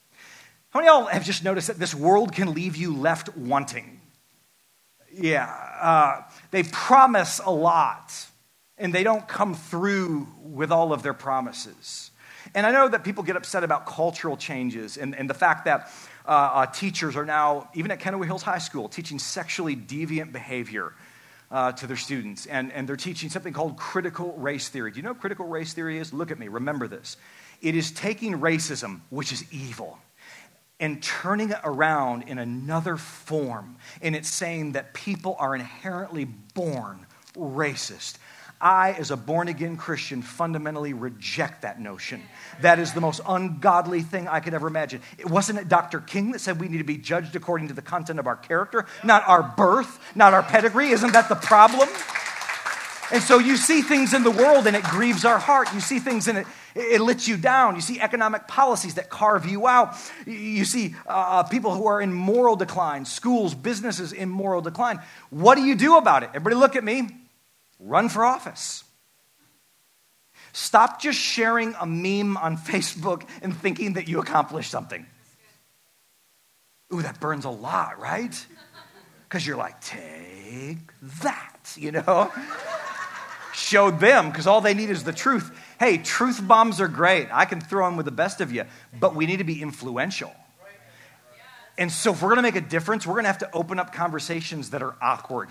[0.69, 4.01] How many of y'all have just noticed that this world can leave you left wanting?
[5.11, 5.51] Yeah,
[5.81, 8.13] uh, they promise a lot,
[8.77, 12.11] and they don't come through with all of their promises.
[12.53, 15.89] And I know that people get upset about cultural changes and, and the fact that
[16.25, 20.93] uh, uh, teachers are now, even at Kenowa Hills High School, teaching sexually deviant behavior
[21.51, 22.45] uh, to their students.
[22.45, 24.91] And, and they're teaching something called critical race theory.
[24.91, 26.13] Do you know what critical race theory is?
[26.13, 27.17] Look at me, remember this.
[27.61, 29.97] It is taking racism, which is evil,
[30.79, 33.77] and turning it around in another form.
[34.01, 37.05] And it's saying that people are inherently born
[37.35, 38.17] racist.
[38.63, 42.23] I, as a born again Christian, fundamentally reject that notion.
[42.61, 45.01] That is the most ungodly thing I could ever imagine.
[45.17, 45.99] It wasn't it Dr.
[45.99, 48.85] King that said we need to be judged according to the content of our character,
[49.03, 50.91] not our birth, not our pedigree?
[50.91, 51.89] Isn't that the problem?
[53.11, 55.73] And so you see things in the world and it grieves our heart.
[55.73, 57.75] You see things in it, it lets you down.
[57.75, 59.95] You see economic policies that carve you out.
[60.25, 65.01] You see uh, uh, people who are in moral decline, schools, businesses in moral decline.
[65.29, 66.29] What do you do about it?
[66.29, 67.09] Everybody look at me.
[67.79, 68.83] Run for office.
[70.53, 75.05] Stop just sharing a meme on Facebook and thinking that you accomplished something.
[76.93, 78.45] Ooh, that burns a lot, right?
[79.23, 80.91] Because you're like, take
[81.23, 82.31] that, you know?
[83.53, 85.51] Show them, because all they need is the truth.
[85.79, 87.29] Hey, truth bombs are great.
[87.31, 88.65] I can throw them with the best of you,
[88.99, 90.31] but we need to be influential.
[91.77, 94.69] And so, if we're to make a difference, we're to have to open up conversations
[94.71, 95.49] that are awkward.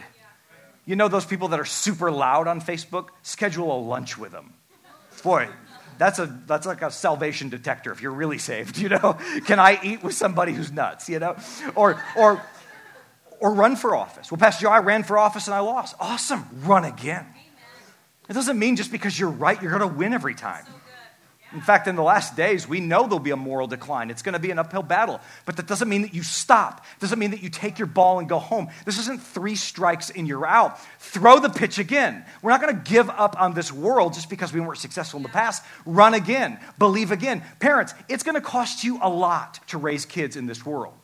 [0.84, 3.08] You know those people that are super loud on Facebook?
[3.22, 4.52] Schedule a lunch with them.
[5.22, 5.48] Boy,
[5.98, 9.16] that's, a, that's like a salvation detector if you're really saved, you know?
[9.46, 11.36] Can I eat with somebody who's nuts, you know?
[11.74, 12.42] Or, or,
[13.40, 14.30] Or run for office.
[14.30, 15.96] Well, Pastor Joe, I ran for office and I lost.
[15.98, 17.26] Awesome, run again.
[18.28, 20.64] It doesn't mean just because you're right, you're going to win every time.
[21.54, 24.10] In fact, in the last days, we know there'll be a moral decline.
[24.10, 25.20] It's going to be an uphill battle.
[25.44, 26.84] But that doesn't mean that you stop.
[26.96, 28.68] It doesn't mean that you take your ball and go home.
[28.86, 30.78] This isn't three strikes and you're out.
[30.98, 32.24] Throw the pitch again.
[32.40, 35.22] We're not going to give up on this world just because we weren't successful in
[35.22, 35.62] the past.
[35.84, 36.58] Run again.
[36.78, 37.42] Believe again.
[37.60, 40.94] Parents, it's going to cost you a lot to raise kids in this world.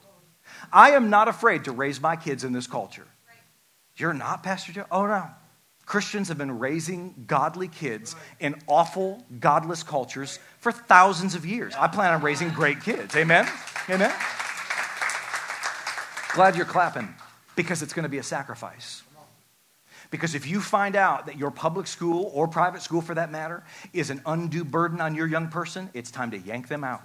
[0.73, 3.07] I am not afraid to raise my kids in this culture.
[3.97, 4.87] You're not, Pastor Joe?
[4.91, 5.27] Oh, no.
[5.89, 11.75] Christians have been raising godly kids in awful, godless cultures for thousands of years.
[11.75, 13.17] I plan on raising great kids.
[13.17, 13.49] Amen?
[13.89, 14.13] Amen?
[16.35, 17.09] Glad you're clapping
[17.57, 19.03] because it's going to be a sacrifice.
[20.11, 23.65] Because if you find out that your public school or private school for that matter
[23.95, 27.01] is an undue burden on your young person, it's time to yank them out.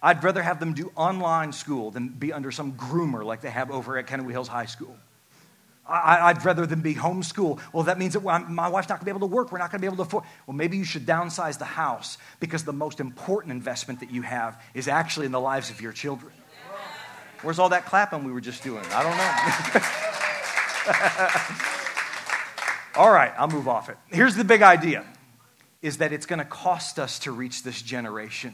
[0.00, 3.72] I'd rather have them do online school than be under some groomer like they have
[3.72, 4.96] over at Kenowa Hills High School.
[5.88, 7.60] I, would rather than be homeschool.
[7.72, 9.50] Well, that means that my wife's not going to be able to work.
[9.50, 10.24] We're not going to be able to afford.
[10.46, 14.60] Well, maybe you should downsize the house because the most important investment that you have
[14.74, 16.32] is actually in the lives of your children.
[17.42, 18.84] Where's all that clapping we were just doing?
[18.90, 19.16] I don't
[22.96, 23.02] know.
[23.02, 23.96] all right, I'll move off it.
[24.08, 25.04] Here's the big idea
[25.80, 28.52] is that it's going to cost us to reach this generation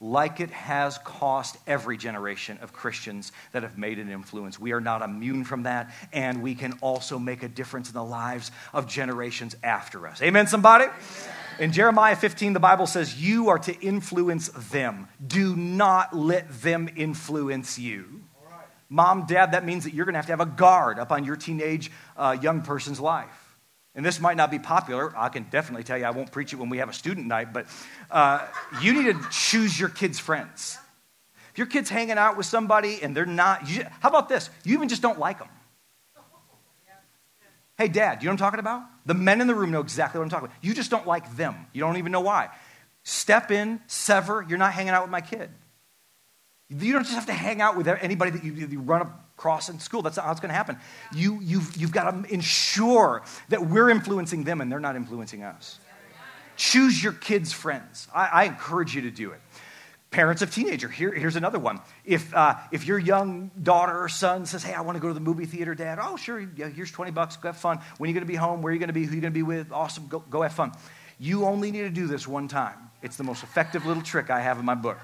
[0.00, 4.58] like it has cost every generation of Christians that have made an influence.
[4.58, 8.04] We are not immune from that, and we can also make a difference in the
[8.04, 10.22] lives of generations after us.
[10.22, 10.84] Amen, somebody?
[10.84, 10.96] Amen.
[11.58, 15.08] In Jeremiah 15, the Bible says, You are to influence them.
[15.24, 18.22] Do not let them influence you.
[18.88, 21.24] Mom, dad, that means that you're going to have to have a guard up on
[21.24, 23.47] your teenage uh, young person's life.
[23.98, 25.12] And this might not be popular.
[25.16, 27.52] I can definitely tell you I won't preach it when we have a student night,
[27.52, 27.66] but
[28.12, 28.46] uh,
[28.80, 30.78] you need to choose your kids' friends.
[31.50, 34.50] If your kid's hanging out with somebody and they're not, you, how about this?
[34.62, 35.48] You even just don't like them.
[37.76, 38.84] Hey, dad, you know what I'm talking about?
[39.04, 40.58] The men in the room know exactly what I'm talking about.
[40.62, 41.66] You just don't like them.
[41.72, 42.50] You don't even know why.
[43.02, 44.46] Step in, sever.
[44.48, 45.50] You're not hanging out with my kid.
[46.68, 49.70] You don't just have to hang out with anybody that you, you run up cross
[49.70, 50.02] in school.
[50.02, 50.76] That's how it's going to happen.
[51.14, 55.78] You, you've, you've got to ensure that we're influencing them and they're not influencing us.
[56.56, 58.08] Choose your kids' friends.
[58.14, 59.40] I, I encourage you to do it.
[60.10, 61.80] Parents of teenager, here, here's another one.
[62.04, 65.14] If, uh, if your young daughter or son says, Hey, I want to go to
[65.14, 67.78] the movie theater, dad, oh, sure, yeah, here's 20 bucks, go have fun.
[67.98, 68.62] When are you going to be home?
[68.62, 69.04] Where are you going to be?
[69.04, 69.70] Who are you going to be with?
[69.70, 70.72] Awesome, go, go have fun.
[71.20, 72.90] You only need to do this one time.
[73.02, 74.98] It's the most effective little trick I have in my book.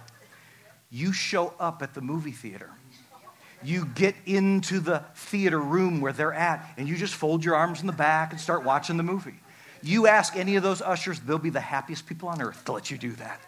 [0.90, 2.70] You show up at the movie theater
[3.64, 7.81] you get into the theater room where they're at and you just fold your arms
[7.81, 9.35] in the back and start watching the movie.
[9.83, 12.90] You ask any of those ushers, they'll be the happiest people on earth to let
[12.90, 13.40] you do that.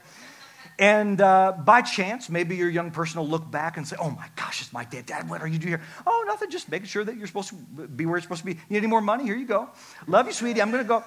[0.79, 4.29] And uh, by chance, maybe your young person will look back and say, Oh my
[4.37, 5.07] gosh, it's my dad.
[5.07, 5.83] Dad, what are you doing here?
[6.07, 7.55] Oh, nothing, just making sure that you're supposed to
[7.87, 8.52] be where you're supposed to be.
[8.52, 9.24] You need any more money?
[9.24, 9.70] Here you go.
[10.07, 10.61] Love you, sweetie.
[10.61, 11.05] I'm going to go.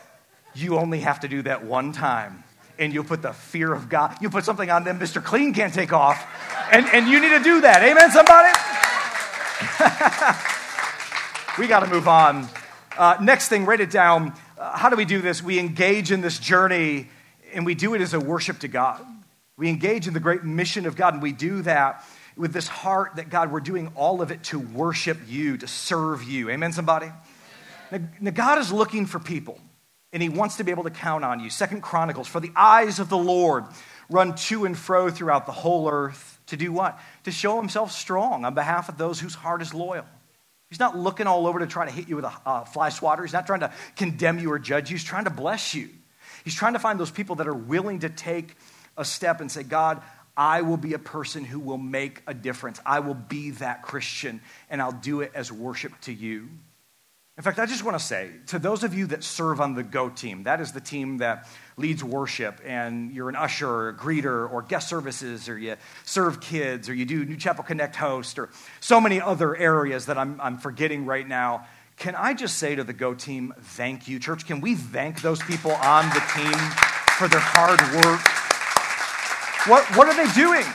[0.55, 2.43] You only have to do that one time.
[2.79, 5.23] And you'll put the fear of God, you put something on them Mr.
[5.23, 6.25] Clean can't take off.
[6.71, 7.83] And, and you need to do that.
[7.83, 8.88] Amen, somebody?
[11.59, 12.47] we got to move on.
[12.97, 14.33] Uh, next thing, write it down.
[14.57, 15.43] Uh, how do we do this?
[15.43, 17.09] We engage in this journey
[17.53, 19.05] and we do it as a worship to God.
[19.57, 22.05] We engage in the great mission of God and we do that
[22.37, 26.23] with this heart that God, we're doing all of it to worship you, to serve
[26.23, 26.49] you.
[26.49, 27.11] Amen, somebody?
[27.91, 29.59] Now, now God is looking for people
[30.13, 31.49] and he wants to be able to count on you.
[31.49, 33.65] Second Chronicles, for the eyes of the Lord
[34.09, 36.99] run to and fro throughout the whole earth to do what?
[37.23, 40.05] To show himself strong on behalf of those whose heart is loyal.
[40.69, 43.23] He's not looking all over to try to hit you with a uh, fly swatter.
[43.23, 44.97] He's not trying to condemn you or judge you.
[44.97, 45.89] He's trying to bless you.
[46.43, 48.55] He's trying to find those people that are willing to take
[48.95, 50.01] a step and say, God,
[50.37, 52.79] I will be a person who will make a difference.
[52.85, 56.49] I will be that Christian, and I'll do it as worship to you.
[57.37, 59.81] In fact, I just want to say to those of you that serve on the
[59.81, 61.47] GO team, that is the team that
[61.79, 66.41] leads worship, and you're an usher or a greeter or guest services, or you serve
[66.41, 70.39] kids, or you do New Chapel Connect host, or so many other areas that I'm,
[70.41, 71.65] I'm forgetting right now.
[71.97, 74.45] Can I just say to the GO team, thank you, church?
[74.45, 76.59] Can we thank those people on the team
[77.17, 78.21] for their hard work?
[79.67, 80.65] What, what are they doing?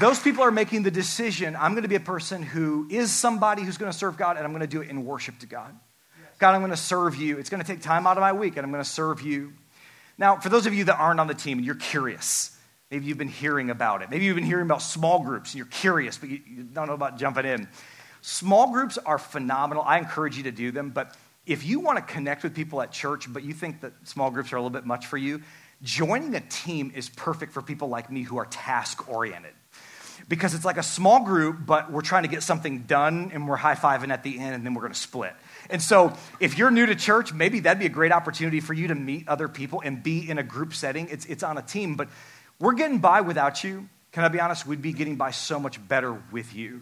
[0.00, 3.62] Those people are making the decision I'm going to be a person who is somebody
[3.62, 5.74] who's going to serve God, and I'm going to do it in worship to God.
[6.38, 7.38] God, I'm going to serve you.
[7.38, 9.54] It's going to take time out of my week, and I'm going to serve you.
[10.18, 12.56] Now, for those of you that aren't on the team and you're curious,
[12.90, 14.10] maybe you've been hearing about it.
[14.10, 16.94] Maybe you've been hearing about small groups and you're curious, but you, you don't know
[16.94, 17.68] about jumping in.
[18.20, 19.84] Small groups are phenomenal.
[19.86, 22.90] I encourage you to do them, but if you want to connect with people at
[22.92, 25.40] church, but you think that small groups are a little bit much for you,
[25.82, 29.54] joining a team is perfect for people like me who are task oriented.
[30.28, 33.56] because it's like a small group, but we're trying to get something done and we're
[33.56, 35.34] high fiving at the end and then we're going to split.
[35.70, 38.88] And so, if you're new to church, maybe that'd be a great opportunity for you
[38.88, 41.08] to meet other people and be in a group setting.
[41.10, 42.08] It's, it's on a team, but
[42.58, 43.88] we're getting by without you.
[44.12, 44.66] Can I be honest?
[44.66, 46.80] We'd be getting by so much better with you.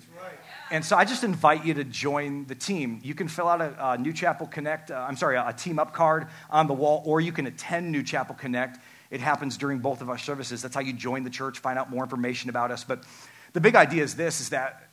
[0.70, 3.01] And so I just invite you to join the team.
[3.03, 5.79] You can fill out a, a New Chapel Connect, uh, I'm sorry, a, a team
[5.79, 8.79] up card on the wall, or you can attend New Chapel Connect.
[9.11, 10.62] It happens during both of our services.
[10.62, 12.85] That's how you join the church, find out more information about us.
[12.85, 13.05] But
[13.53, 14.88] the big idea is this is that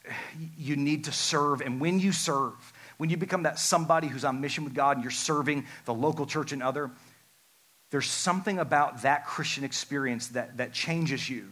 [0.58, 1.62] you need to serve.
[1.62, 5.04] And when you serve, when you become that somebody who's on mission with God and
[5.04, 6.92] you're serving the local church and other,
[7.92, 11.48] there's something about that Christian experience that, that changes you.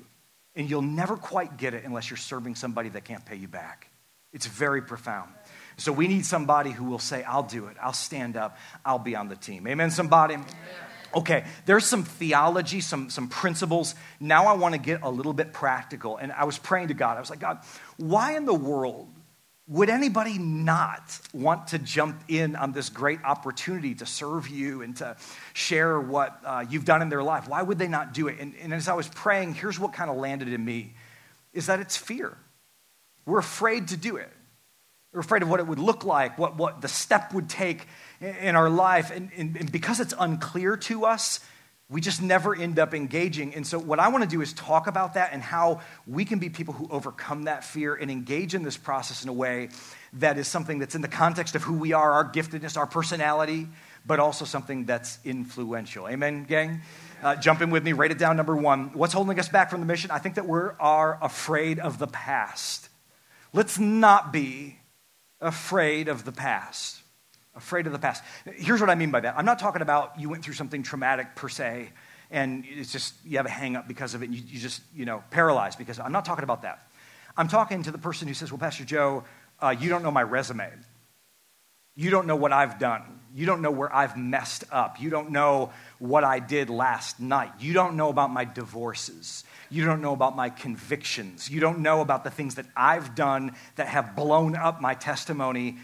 [0.56, 3.90] And you'll never quite get it unless you're serving somebody that can't pay you back.
[4.34, 5.32] It's very profound.
[5.78, 7.78] So we need somebody who will say, I'll do it.
[7.82, 8.58] I'll stand up.
[8.86, 9.68] I'll be on the team.
[9.68, 10.38] Amen, somebody?
[11.14, 13.96] Okay, there's some theology, some, some principles.
[14.20, 16.18] Now I want to get a little bit practical.
[16.18, 17.18] And I was praying to God.
[17.18, 17.60] I was like, God,
[17.98, 19.10] why in the world
[19.72, 24.98] would anybody not want to jump in on this great opportunity to serve you and
[24.98, 25.16] to
[25.54, 27.48] share what uh, you've done in their life?
[27.48, 28.38] Why would they not do it?
[28.42, 30.94] And, and as I was praying, here's what kind of landed in me
[31.54, 32.38] is that it's fear.
[33.26, 34.30] We're afraid to do it.
[35.14, 37.88] We're afraid of what it would look like, what, what the step would take
[38.20, 39.10] in our life.
[39.10, 41.40] And, and, and because it's unclear to us,
[41.92, 43.54] we just never end up engaging.
[43.54, 46.40] And so, what I want to do is talk about that and how we can
[46.40, 49.70] be people who overcome that fear and engage in this process in a way
[50.14, 53.68] that is something that's in the context of who we are, our giftedness, our personality,
[54.06, 56.08] but also something that's influential.
[56.08, 56.82] Amen, gang?
[57.22, 58.38] Uh, jump in with me, write it down.
[58.38, 60.12] Number one, what's holding us back from the mission?
[60.12, 62.88] I think that we are afraid of the past.
[63.54, 64.80] Let's not be
[65.42, 67.01] afraid of the past.
[67.56, 68.24] Afraid of the past.
[68.46, 69.38] Here's what I mean by that.
[69.38, 71.90] I'm not talking about you went through something traumatic per se,
[72.30, 74.82] and it's just you have a hang up because of it, and you, you just,
[74.96, 76.88] you know, paralyzed because I'm not talking about that.
[77.36, 79.24] I'm talking to the person who says, Well, Pastor Joe,
[79.62, 80.70] uh, you don't know my resume.
[81.96, 83.20] You don't know what I've done.
[83.34, 85.00] You don't know where I've messed up.
[85.00, 87.52] You don't know what I did last night.
[87.60, 89.44] You don't know about my divorces.
[89.70, 91.50] You don't know about my convictions.
[91.50, 95.78] You don't know about the things that I've done that have blown up my testimony.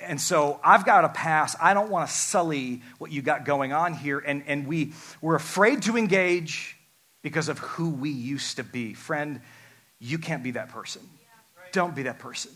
[0.00, 1.54] And so I've got to pass.
[1.60, 4.18] I don't want to sully what you got going on here.
[4.18, 6.76] And, and we, we're afraid to engage
[7.22, 8.94] because of who we used to be.
[8.94, 9.40] Friend,
[9.98, 11.02] you can't be that person.
[11.72, 12.52] Don't be that person.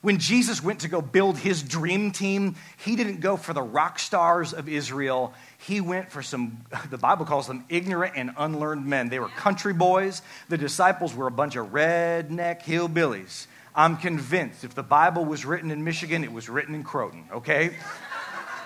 [0.00, 3.98] When Jesus went to go build his dream team, he didn't go for the rock
[3.98, 5.34] stars of Israel.
[5.66, 9.08] He went for some, the Bible calls them ignorant and unlearned men.
[9.08, 10.22] They were country boys.
[10.48, 13.46] The disciples were a bunch of redneck hillbillies.
[13.78, 17.76] I'm convinced if the Bible was written in Michigan, it was written in Croton, okay?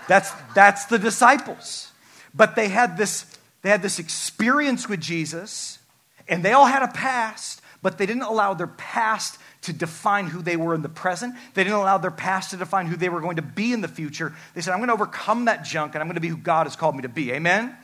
[0.09, 1.92] That's, that's the disciples.
[2.35, 3.27] But they had, this,
[3.61, 5.79] they had this experience with Jesus,
[6.27, 10.40] and they all had a past, but they didn't allow their past to define who
[10.40, 11.35] they were in the present.
[11.53, 13.88] They didn't allow their past to define who they were going to be in the
[13.88, 14.33] future.
[14.55, 16.66] They said, I'm going to overcome that junk and I'm going to be who God
[16.66, 17.33] has called me to be.
[17.33, 17.77] Amen?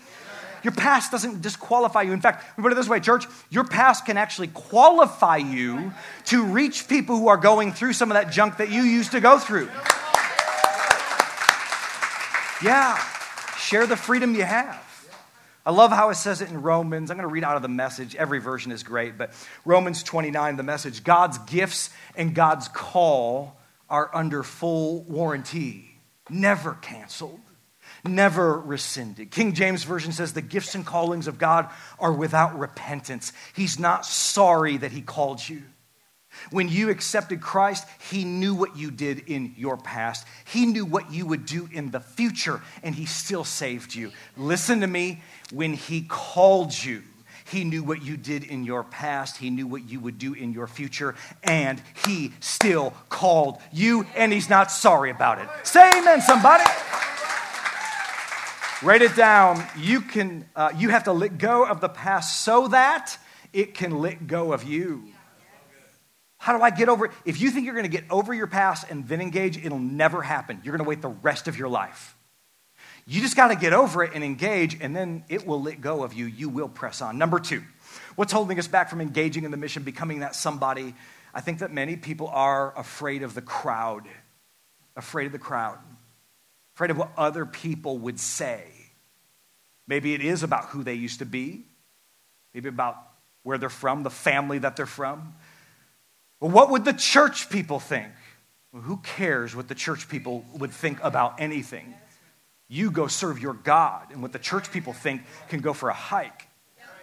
[0.62, 2.12] Your past doesn't disqualify you.
[2.12, 5.92] In fact, we put it this way, church, your past can actually qualify you
[6.26, 9.20] to reach people who are going through some of that junk that you used to
[9.20, 9.68] go through.
[12.62, 12.98] Yeah,
[13.56, 14.84] share the freedom you have.
[15.64, 17.10] I love how it says it in Romans.
[17.10, 18.16] I'm going to read out of the message.
[18.16, 19.32] Every version is great, but
[19.66, 25.90] Romans 29, the message God's gifts and God's call are under full warranty,
[26.30, 27.40] never canceled,
[28.04, 29.30] never rescinded.
[29.30, 33.32] King James Version says the gifts and callings of God are without repentance.
[33.54, 35.62] He's not sorry that He called you.
[36.50, 40.26] When you accepted Christ, He knew what you did in your past.
[40.46, 44.12] He knew what you would do in the future, and He still saved you.
[44.36, 45.22] Listen to me.
[45.52, 47.02] When He called you,
[47.50, 49.38] He knew what you did in your past.
[49.38, 54.32] He knew what you would do in your future, and He still called you, and
[54.32, 55.48] He's not sorry about it.
[55.64, 56.64] Say amen, somebody.
[58.82, 59.64] Write it down.
[59.76, 63.18] You, can, uh, you have to let go of the past so that
[63.52, 65.08] it can let go of you.
[66.38, 67.12] How do I get over it?
[67.24, 70.22] If you think you're going to get over your past and then engage, it'll never
[70.22, 70.60] happen.
[70.62, 72.16] You're going to wait the rest of your life.
[73.04, 76.04] You just got to get over it and engage, and then it will let go
[76.04, 76.26] of you.
[76.26, 77.18] You will press on.
[77.18, 77.62] Number two,
[78.14, 80.94] what's holding us back from engaging in the mission, becoming that somebody?
[81.34, 84.06] I think that many people are afraid of the crowd,
[84.94, 85.78] afraid of the crowd,
[86.78, 88.62] afraid of what other people would say.
[89.88, 91.64] Maybe it is about who they used to be,
[92.54, 92.96] maybe about
[93.42, 95.34] where they're from, the family that they're from.
[96.38, 98.12] Well, what would the church people think?
[98.72, 101.94] Well, who cares what the church people would think about anything?
[102.68, 105.94] You go serve your God, and what the church people think can go for a
[105.94, 106.46] hike.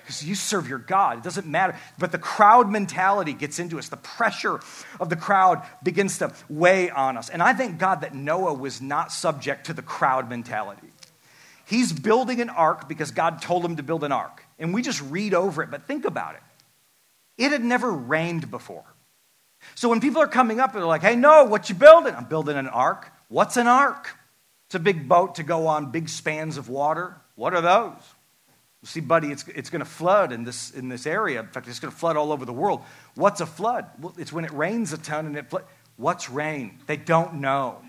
[0.06, 1.18] Because you serve your God.
[1.18, 1.76] It doesn't matter.
[1.97, 3.89] But the crowd mentality gets into us.
[3.89, 4.60] The pressure
[4.99, 7.30] of the crowd begins to weigh on us.
[7.30, 10.89] And I thank God that Noah was not subject to the crowd mentality.
[11.66, 14.43] He's building an ark because God told him to build an ark.
[14.60, 16.41] And we just read over it, but think about it.
[17.39, 18.86] It had never rained before.
[19.74, 22.14] So when people are coming up, they're like, hey, no, what you building?
[22.14, 23.12] I'm building an ark.
[23.30, 24.16] What's an ark?
[24.68, 27.16] It's a big boat to go on big spans of water.
[27.34, 28.14] What are those?
[28.86, 31.40] See, buddy, it's, it's going to flood in this, in this area.
[31.40, 32.82] In fact, it's going to flood all over the world.
[33.16, 33.86] What's a flood?
[34.00, 35.66] Well, it's when it rains a ton and it floods.
[35.98, 36.80] What's rain?
[36.88, 37.82] They don't know.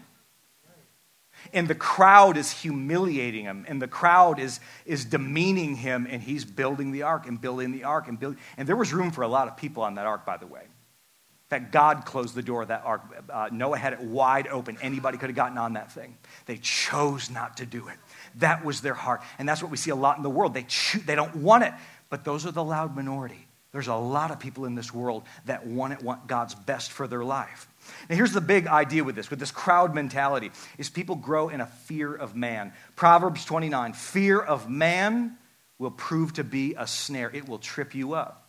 [1.53, 6.45] And the crowd is humiliating him, and the crowd is, is demeaning him, and he's
[6.45, 8.39] building the ark and building the ark and building.
[8.57, 10.63] And there was room for a lot of people on that ark, by the way.
[10.63, 13.03] In fact, God closed the door of that ark.
[13.31, 14.77] Uh, Noah had it wide open.
[14.83, 16.19] Anybody could have gotten on that thing.
[16.47, 17.97] They chose not to do it.
[18.37, 19.23] That was their heart.
[19.39, 20.55] And that's what we see a lot in the world.
[20.55, 21.73] They, choose, they don't want it,
[22.11, 23.47] but those are the loud minority.
[23.73, 27.07] There's a lot of people in this world that want it, want God's best for
[27.07, 27.69] their life.
[28.09, 31.61] Now, here's the big idea with this, with this crowd mentality, is people grow in
[31.61, 32.73] a fear of man.
[32.95, 35.37] Proverbs 29, fear of man
[35.79, 37.31] will prove to be a snare.
[37.33, 38.49] It will trip you up.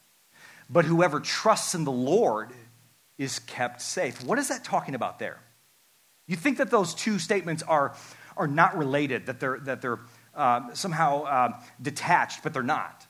[0.69, 2.51] But whoever trusts in the Lord
[3.17, 4.23] is kept safe.
[4.23, 5.39] What is that talking about there?
[6.27, 7.95] You think that those two statements are,
[8.37, 9.99] are not related, that they're, that they're
[10.35, 13.05] uh, somehow uh, detached, but they're not.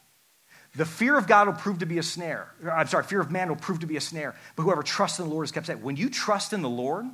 [0.76, 2.52] The fear of God will prove to be a snare.
[2.72, 5.26] I'm sorry, fear of man will prove to be a snare, but whoever trusts in
[5.26, 5.80] the Lord is kept safe.
[5.80, 7.06] When you trust in the Lord,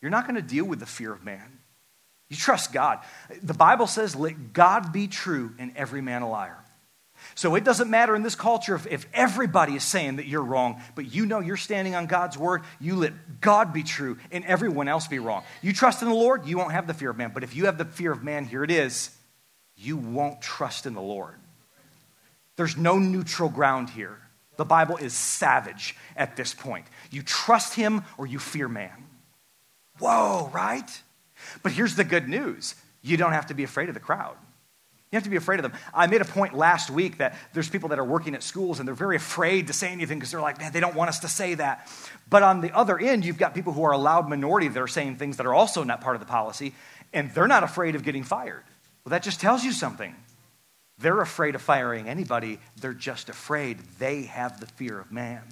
[0.00, 1.58] you're not going to deal with the fear of man.
[2.28, 3.00] You trust God.
[3.42, 6.56] The Bible says, let God be true and every man a liar.
[7.34, 10.82] So it doesn't matter in this culture if, if everybody is saying that you're wrong,
[10.94, 14.88] but you know you're standing on God's word, you let God be true and everyone
[14.88, 15.42] else be wrong.
[15.62, 17.32] You trust in the Lord, you won't have the fear of man.
[17.32, 19.10] But if you have the fear of man, here it is,
[19.76, 21.34] you won't trust in the Lord.
[22.56, 24.18] There's no neutral ground here.
[24.56, 26.86] The Bible is savage at this point.
[27.10, 29.06] You trust him or you fear man.
[29.98, 31.02] Whoa, right?
[31.62, 34.36] But here's the good news you don't have to be afraid of the crowd.
[35.12, 35.78] You have to be afraid of them.
[35.92, 38.88] I made a point last week that there's people that are working at schools and
[38.88, 41.28] they're very afraid to say anything because they're like, man, they don't want us to
[41.28, 41.86] say that.
[42.30, 44.88] But on the other end, you've got people who are a loud minority that are
[44.88, 46.72] saying things that are also not part of the policy,
[47.12, 48.64] and they're not afraid of getting fired.
[49.04, 50.16] Well, that just tells you something.
[50.96, 55.42] They're afraid of firing anybody, they're just afraid they have the fear of man.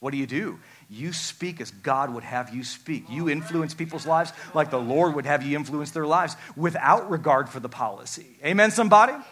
[0.00, 0.58] What do you do?
[0.88, 3.10] You speak as God would have you speak.
[3.10, 7.48] You influence people's lives like the Lord would have you influence their lives without regard
[7.48, 8.38] for the policy.
[8.44, 9.12] Amen, somebody?
[9.12, 9.24] Amen.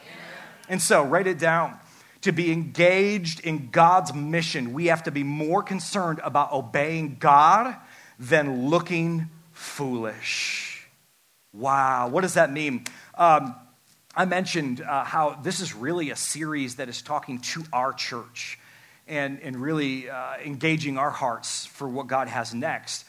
[0.69, 1.79] And so, write it down.
[2.23, 7.77] To be engaged in God's mission, we have to be more concerned about obeying God
[8.19, 10.89] than looking foolish.
[11.53, 12.85] Wow, what does that mean?
[13.17, 13.55] Um,
[14.17, 18.59] I mentioned uh, how this is really a series that is talking to our church
[19.07, 23.05] and, and really uh, engaging our hearts for what God has next.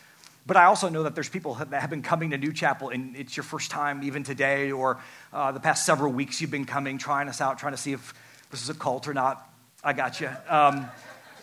[0.48, 3.16] But I also know that there's people that have been coming to New Chapel, and
[3.16, 5.00] it's your first time even today, or
[5.34, 8.14] uh, the past several weeks you've been coming, trying us out, trying to see if
[8.52, 9.50] this is a cult or not.
[9.84, 10.30] I got you.
[10.48, 10.88] Um,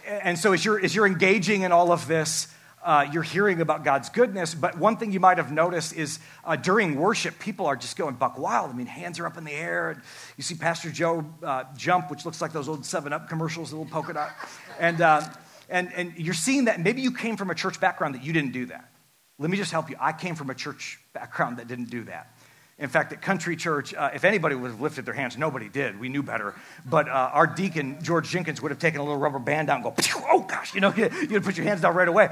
[0.07, 2.47] and so as you're, as you're engaging in all of this,
[2.83, 4.55] uh, you're hearing about God's goodness.
[4.55, 8.15] But one thing you might have noticed is uh, during worship, people are just going
[8.17, 8.71] buck wild.
[8.71, 10.03] I mean, hands are up in the air.
[10.37, 13.87] You see Pastor Joe uh, jump, which looks like those old 7 Up commercials, little
[13.87, 14.31] polka dot.
[14.79, 15.23] And, uh,
[15.69, 16.81] and, and you're seeing that.
[16.81, 18.91] Maybe you came from a church background that you didn't do that.
[19.39, 19.97] Let me just help you.
[20.01, 22.37] I came from a church background that didn't do that.
[22.79, 26.01] In fact, at Country Church, uh, if anybody would have lifted their hands, nobody did.
[26.01, 26.55] We knew better.
[26.85, 29.85] But uh, our deacon, George Jenkins, would have taken a little rubber band out and
[29.85, 29.95] go,
[30.31, 32.31] oh gosh, you know, you'd put your hands down right away.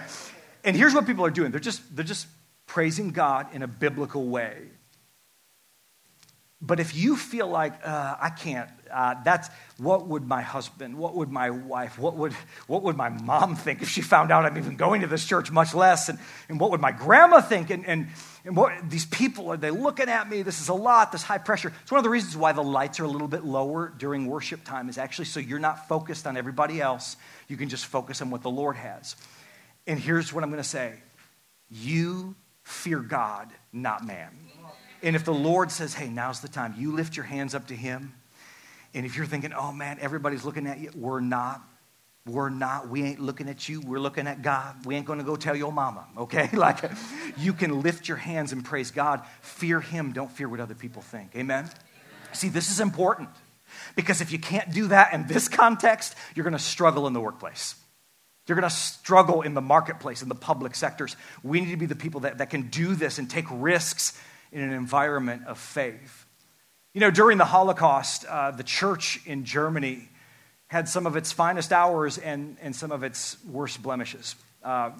[0.64, 2.26] And here's what people are doing they're just, they're just
[2.66, 4.68] praising God in a biblical way.
[6.62, 9.48] But if you feel like, uh, I can't, uh, that's
[9.78, 12.34] what would my husband, what would my wife, what would,
[12.66, 15.50] what would my mom think if she found out I'm even going to this church,
[15.50, 16.10] much less?
[16.10, 16.18] And,
[16.50, 17.70] and what would my grandma think?
[17.70, 18.08] And, and,
[18.44, 20.42] and what, these people, are they looking at me?
[20.42, 21.72] This is a lot, this high pressure.
[21.80, 24.62] It's one of the reasons why the lights are a little bit lower during worship
[24.62, 27.16] time, is actually so you're not focused on everybody else.
[27.48, 29.16] You can just focus on what the Lord has.
[29.86, 30.94] And here's what I'm going to say
[31.70, 34.30] you fear God, not man.
[35.02, 37.74] And if the Lord says, hey, now's the time, you lift your hands up to
[37.74, 38.14] Him.
[38.92, 41.62] And if you're thinking, oh man, everybody's looking at you, we're not.
[42.26, 42.88] We're not.
[42.88, 43.80] We ain't looking at you.
[43.80, 44.84] We're looking at God.
[44.84, 46.50] We ain't to go tell your mama, okay?
[46.60, 46.78] Like,
[47.38, 49.22] you can lift your hands and praise God.
[49.40, 50.12] Fear Him.
[50.12, 51.30] Don't fear what other people think.
[51.34, 51.70] Amen?
[52.32, 53.30] See, this is important
[53.96, 57.74] because if you can't do that in this context, you're to struggle in the workplace.
[58.46, 61.16] You're going to struggle in the marketplace, in the public sectors.
[61.42, 64.20] We need to be the people that, that can do this and take risks
[64.50, 66.26] in an environment of faith.
[66.92, 70.08] You know, during the Holocaust, uh, the church in Germany
[70.66, 74.34] had some of its finest hours and, and some of its worst blemishes.
[74.62, 74.90] Uh,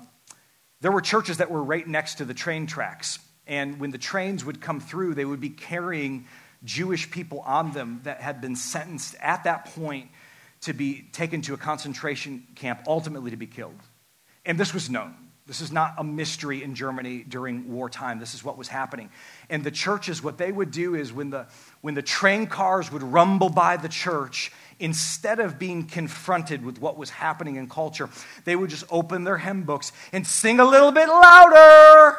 [0.80, 3.18] there were churches that were right next to the train tracks.
[3.46, 6.26] And when the trains would come through, they would be carrying
[6.64, 10.08] Jewish people on them that had been sentenced at that point
[10.62, 13.80] to be taken to a concentration camp, ultimately to be killed.
[14.44, 15.14] And this was known.
[15.46, 18.20] This is not a mystery in Germany during wartime.
[18.20, 19.10] This is what was happening.
[19.48, 21.46] And the churches, what they would do is when the,
[21.80, 26.96] when the train cars would rumble by the church, instead of being confronted with what
[26.96, 28.08] was happening in culture,
[28.44, 32.16] they would just open their hymn books and sing a little bit louder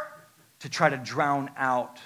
[0.60, 2.00] to try to drown out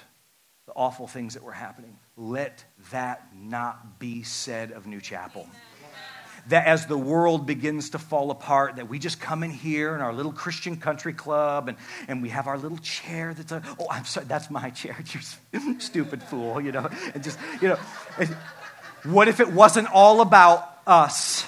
[0.67, 1.97] the awful things that were happening.
[2.17, 5.47] Let that not be said of New Chapel
[6.49, 10.01] that as the world begins to fall apart, that we just come in here in
[10.01, 11.77] our little Christian country club and,
[12.07, 14.95] and we have our little chair that's a, oh, I'm sorry, that's my chair,
[15.53, 17.77] you stupid fool, you know, and just, you know,
[19.03, 21.45] what if it wasn't all about us?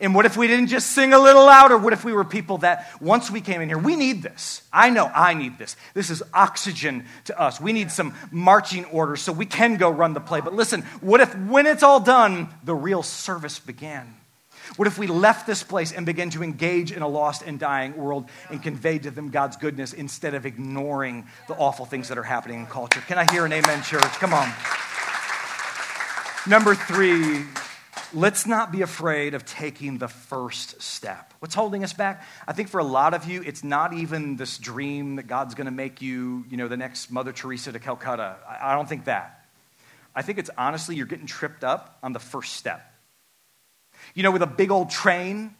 [0.00, 1.76] And what if we didn't just sing a little louder?
[1.76, 4.62] What if we were people that once we came in here, we need this.
[4.72, 5.76] I know I need this.
[5.92, 7.60] This is oxygen to us.
[7.60, 10.40] We need some marching orders so we can go run the play.
[10.40, 14.14] But listen, what if when it's all done, the real service began?
[14.76, 17.96] What if we left this place and began to engage in a lost and dying
[17.96, 22.22] world and convey to them God's goodness instead of ignoring the awful things that are
[22.22, 23.00] happening in culture?
[23.00, 24.02] Can I hear an amen, church?
[24.02, 24.52] Come on.
[26.46, 27.44] Number three,
[28.14, 31.34] let's not be afraid of taking the first step.
[31.40, 32.24] What's holding us back?
[32.46, 35.66] I think for a lot of you, it's not even this dream that God's going
[35.66, 38.36] to make you, you know, the next Mother Teresa to Calcutta.
[38.60, 39.46] I don't think that.
[40.14, 42.87] I think it's honestly you're getting tripped up on the first step.
[44.18, 45.54] You know, with a big old train,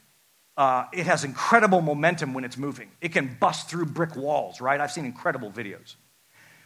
[0.56, 2.90] uh, it has incredible momentum when it's moving.
[3.00, 4.80] It can bust through brick walls, right?
[4.80, 5.94] I've seen incredible videos.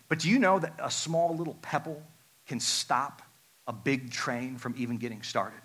[0.08, 2.02] But do you know that a small little pebble
[2.46, 3.20] can stop
[3.66, 5.60] a big train from even getting started?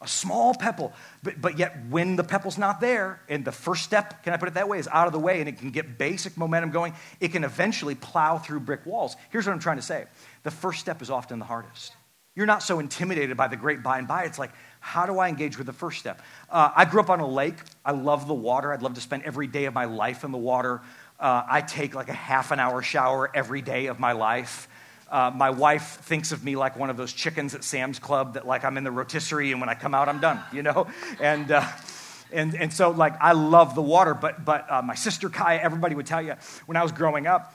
[0.00, 4.22] A small pebble, but, but yet when the pebble's not there, and the first step,
[4.22, 5.98] can I put it that way, is out of the way and it can get
[5.98, 9.16] basic momentum going, it can eventually plow through brick walls.
[9.28, 10.06] Here's what I'm trying to say
[10.44, 11.92] the first step is often the hardest.
[12.36, 14.24] You're not so intimidated by the great by and by.
[14.24, 14.52] It's like,
[14.86, 16.22] how do I engage with the first step?
[16.48, 17.56] Uh, I grew up on a lake.
[17.84, 18.72] I love the water.
[18.72, 20.80] I'd love to spend every day of my life in the water.
[21.18, 24.68] Uh, I take like a half an hour shower every day of my life.
[25.10, 28.46] Uh, my wife thinks of me like one of those chickens at Sam's Club that
[28.46, 30.86] like I'm in the rotisserie and when I come out I'm done, you know.
[31.20, 31.66] And uh,
[32.32, 34.14] and and so like I love the water.
[34.14, 36.34] But but uh, my sister Kaya, everybody would tell you
[36.66, 37.52] when I was growing up,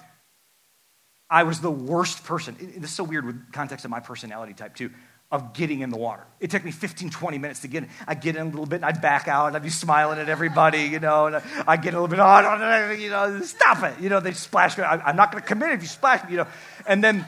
[1.29, 2.57] I was the worst person.
[2.59, 4.89] This is so weird with context of my personality type too
[5.31, 6.23] of getting in the water.
[6.41, 7.89] It took me 15, 20 minutes to get in.
[8.05, 10.27] I'd get in a little bit and I'd back out and I'd be smiling at
[10.27, 14.01] everybody, you know, and I'd get a little bit, oh, you know, stop it.
[14.01, 14.83] You know, they splash me.
[14.83, 16.47] I'm not going to commit if you splash me, you know.
[16.85, 17.25] And then,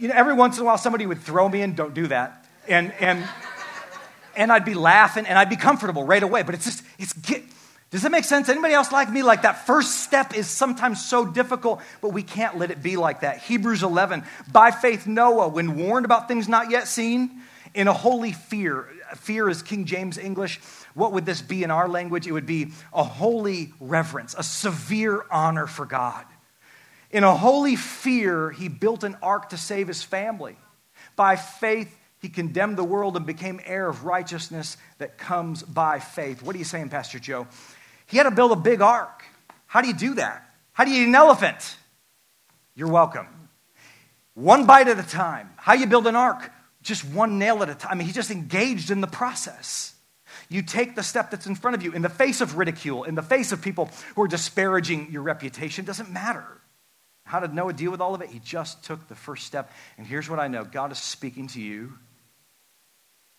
[0.00, 2.46] you know, every once in a while somebody would throw me in, don't do that.
[2.66, 3.22] And, and,
[4.34, 6.44] and I'd be laughing and I'd be comfortable right away.
[6.44, 7.42] But it's just, it's get,
[7.90, 8.48] does that make sense?
[8.50, 9.22] Anybody else like me?
[9.22, 13.20] Like that first step is sometimes so difficult, but we can't let it be like
[13.20, 13.38] that.
[13.38, 17.42] Hebrews 11, by faith, Noah, when warned about things not yet seen,
[17.74, 20.60] in a holy fear, fear is King James English.
[20.94, 22.26] What would this be in our language?
[22.26, 26.24] It would be a holy reverence, a severe honor for God.
[27.10, 30.56] In a holy fear, he built an ark to save his family.
[31.16, 36.42] By faith, he condemned the world and became heir of righteousness that comes by faith.
[36.42, 37.46] What are you saying, Pastor Joe?
[38.08, 39.24] He had to build a big ark.
[39.66, 40.42] How do you do that?
[40.72, 41.76] How do you eat an elephant?
[42.74, 43.26] You're welcome.
[44.34, 45.50] One bite at a time.
[45.56, 46.50] How you build an ark?
[46.82, 47.92] Just one nail at a time.
[47.92, 49.94] I mean, he's just engaged in the process.
[50.48, 53.14] You take the step that's in front of you in the face of ridicule, in
[53.14, 55.84] the face of people who are disparaging your reputation.
[55.84, 56.46] Doesn't matter.
[57.24, 58.30] How did Noah deal with all of it?
[58.30, 59.70] He just took the first step.
[59.98, 61.98] And here's what I know God is speaking to you.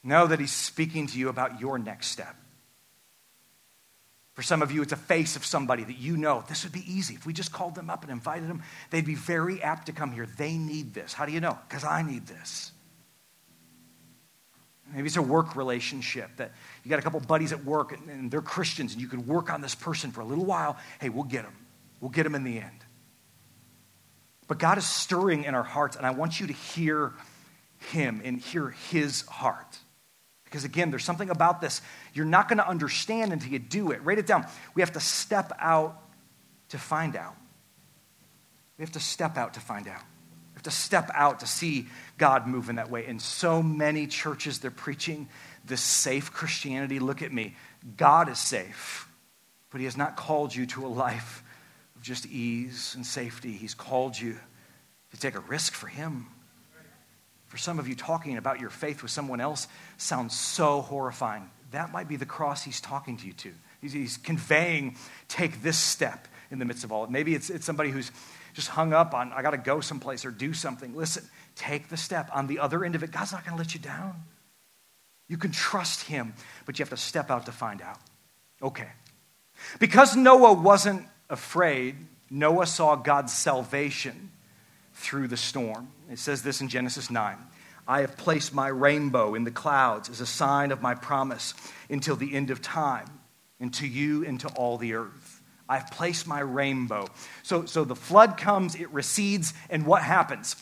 [0.03, 2.35] Know that He's speaking to you about your next step.
[4.39, 6.45] For some of you, it's a face of somebody that you know.
[6.47, 7.13] This would be easy.
[7.13, 10.13] If we just called them up and invited them, they'd be very apt to come
[10.13, 10.25] here.
[10.37, 11.11] They need this.
[11.11, 11.59] How do you know?
[11.67, 12.71] Because I need this.
[14.93, 16.53] Maybe it's a work relationship that
[16.85, 19.59] you got a couple buddies at work and they're Christians and you can work on
[19.59, 20.77] this person for a little while.
[21.01, 21.57] Hey, we'll get them.
[21.99, 22.85] We'll get them in the end.
[24.47, 27.11] But God is stirring in our hearts, and I want you to hear
[27.91, 29.79] Him and hear His heart.
[30.49, 31.81] Because again, there's something about this
[32.13, 34.03] you're not going to understand until you do it.
[34.03, 34.45] Write it down.
[34.73, 36.01] We have to step out
[36.69, 37.35] to find out.
[38.77, 40.01] We have to step out to find out.
[40.53, 41.87] We have to step out to see
[42.17, 43.05] God move in that way.
[43.05, 45.29] In so many churches, they're preaching
[45.65, 46.99] this safe Christianity.
[46.99, 47.55] Look at me.
[47.97, 49.07] God is safe,
[49.69, 51.43] but He has not called you to a life
[51.95, 53.51] of just ease and safety.
[53.51, 54.37] He's called you
[55.11, 56.27] to take a risk for Him.
[57.49, 61.49] For some of you, talking about your faith with someone else sounds so horrifying.
[61.71, 63.51] That might be the cross he's talking to you to.
[63.81, 64.95] He's, he's conveying,
[65.27, 67.07] take this step in the midst of all.
[67.07, 68.11] Maybe it's, it's somebody who's
[68.53, 70.95] just hung up on, I got to go someplace or do something.
[70.95, 71.23] Listen,
[71.55, 72.29] take the step.
[72.33, 74.15] On the other end of it, God's not going to let you down.
[75.27, 76.33] You can trust him,
[76.65, 77.99] but you have to step out to find out.
[78.61, 78.89] Okay.
[79.79, 81.95] Because Noah wasn't afraid,
[82.29, 84.31] Noah saw God's salvation
[84.99, 85.87] through the storm.
[86.11, 87.37] It says this in Genesis 9
[87.87, 91.53] I have placed my rainbow in the clouds as a sign of my promise
[91.89, 93.07] until the end of time,
[93.59, 95.41] and to you and to all the earth.
[95.67, 97.07] I've placed my rainbow.
[97.43, 100.55] So, so the flood comes, it recedes, and what happens?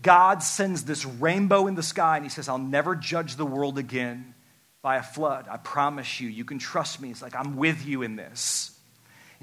[0.00, 3.78] God sends this rainbow in the sky, and He says, I'll never judge the world
[3.78, 4.34] again
[4.82, 5.46] by a flood.
[5.50, 6.28] I promise you.
[6.28, 7.10] You can trust me.
[7.10, 8.73] It's like, I'm with you in this.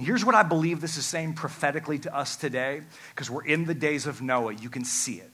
[0.02, 2.82] Here's what I believe this is saying prophetically to us today,
[3.14, 4.54] because we're in the days of Noah.
[4.54, 5.32] You can see it.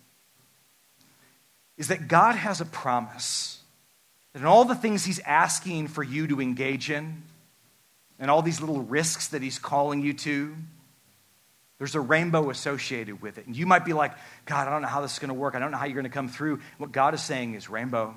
[1.77, 3.59] Is that God has a promise
[4.33, 7.23] that in all the things He's asking for you to engage in,
[8.19, 10.55] and all these little risks that He's calling you to,
[11.77, 13.45] there's a rainbow associated with it.
[13.45, 14.13] And you might be like,
[14.45, 15.53] God, I don't know how this is going to work.
[15.53, 16.59] I don't know how you're going to come through.
[16.79, 18.15] What God is saying is rainbow.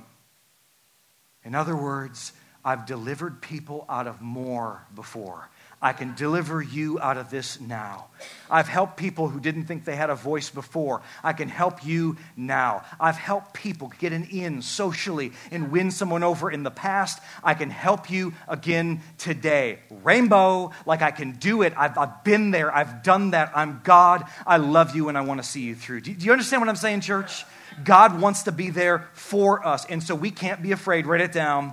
[1.44, 2.32] In other words,
[2.64, 5.50] I've delivered people out of more before.
[5.82, 8.08] I can deliver you out of this now.
[8.50, 11.00] I've helped people who didn't think they had a voice before.
[11.24, 12.84] I can help you now.
[13.00, 17.22] I've helped people get an in socially and win someone over in the past.
[17.42, 19.78] I can help you again today.
[20.02, 21.72] Rainbow, like I can do it.
[21.78, 22.74] I've, I've been there.
[22.74, 23.52] I've done that.
[23.54, 24.24] I'm God.
[24.46, 26.02] I love you and I want to see you through.
[26.02, 27.46] Do, do you understand what I'm saying, church?
[27.84, 29.86] God wants to be there for us.
[29.86, 31.72] And so we can't be afraid, write it down,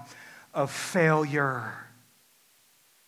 [0.54, 1.74] of failure.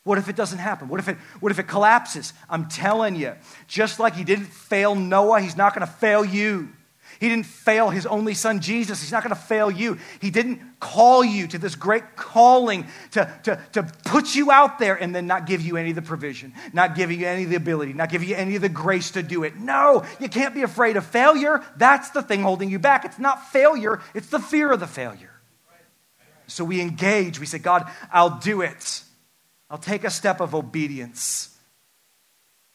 [0.10, 0.88] What if it doesn't happen?
[0.88, 2.34] What if it, what if it collapses?
[2.50, 3.36] I'm telling you,
[3.68, 6.70] just like he didn't fail Noah, he's not going to fail you.
[7.20, 9.02] He didn't fail his only son, Jesus.
[9.02, 10.00] He's not going to fail you.
[10.20, 14.96] He didn't call you to this great calling to, to, to put you out there
[14.96, 17.56] and then not give you any of the provision, not give you any of the
[17.56, 19.58] ability, not give you any of the grace to do it.
[19.58, 21.64] No, you can't be afraid of failure.
[21.78, 23.06] That's the thing holding you back.
[23.06, 25.30] It's not failure, it's the fear of the failure.
[26.48, 27.40] So we engage.
[27.40, 29.04] We say, God, I'll do it.
[29.70, 31.56] I'll take a step of obedience.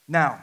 [0.06, 0.42] Now,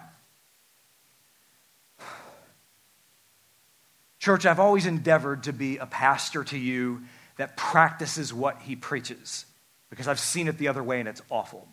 [4.19, 7.03] church, I've always endeavored to be a pastor to you
[7.37, 9.45] that practices what he preaches
[9.89, 11.67] because I've seen it the other way and it's awful.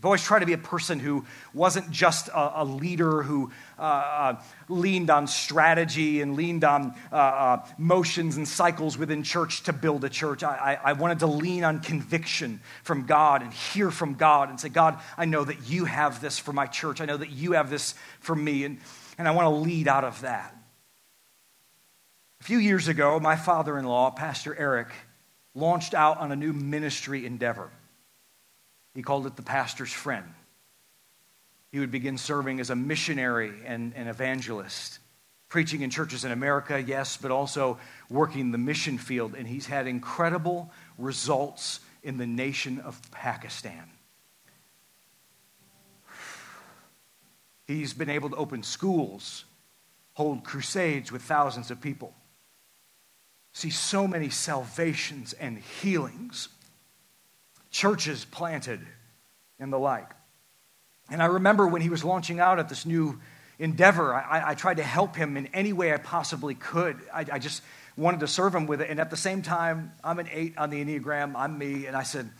[0.00, 3.82] I've always tried to be a person who wasn't just a, a leader who uh,
[3.82, 9.74] uh, leaned on strategy and leaned on uh, uh, motions and cycles within church to
[9.74, 10.42] build a church.
[10.42, 14.58] I, I, I, wanted to lean on conviction from God and hear from God and
[14.58, 17.02] say, God, I know that you have this for my church.
[17.02, 18.78] I know that you have this for me, and,
[19.18, 20.56] and I want to lead out of that.
[22.40, 24.88] A few years ago, my father in law, Pastor Eric,
[25.54, 27.70] launched out on a new ministry endeavor.
[28.94, 30.26] He called it the pastor's friend.
[31.70, 34.98] He would begin serving as a missionary and an evangelist,
[35.48, 37.78] preaching in churches in America, yes, but also
[38.08, 39.34] working the mission field.
[39.34, 43.90] And he's had incredible results in the nation of Pakistan.
[47.68, 49.44] He's been able to open schools,
[50.14, 52.12] hold crusades with thousands of people,
[53.52, 56.48] see so many salvations and healings
[57.70, 58.80] churches planted,
[59.58, 60.10] and the like.
[61.10, 63.20] And I remember when he was launching out at this new
[63.58, 66.98] endeavor, I, I tried to help him in any way I possibly could.
[67.12, 67.62] I, I, just
[67.96, 68.88] wanted to serve him with it.
[68.88, 71.86] And at the same time, I'm an eight on the Enneagram, I'm me.
[71.86, 72.30] And I said,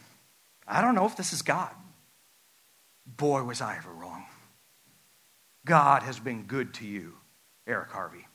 [0.67, 1.71] I don't know if this is God.
[3.07, 4.25] Boy, was I ever wrong.
[5.67, 7.15] God has been good to you,
[7.67, 8.27] Eric Harvey.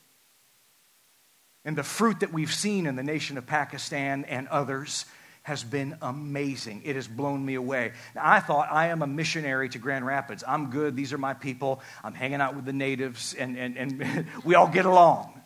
[1.63, 5.05] And the fruit that we've seen in the nation of Pakistan and others
[5.45, 6.81] has been amazing.
[6.85, 7.91] It has blown me away.
[8.15, 10.43] Now, I thought I am a missionary to Grand Rapids.
[10.45, 10.95] I'm good.
[10.95, 11.81] These are my people.
[12.03, 15.39] I'm hanging out with the natives, and, and, and we all get along.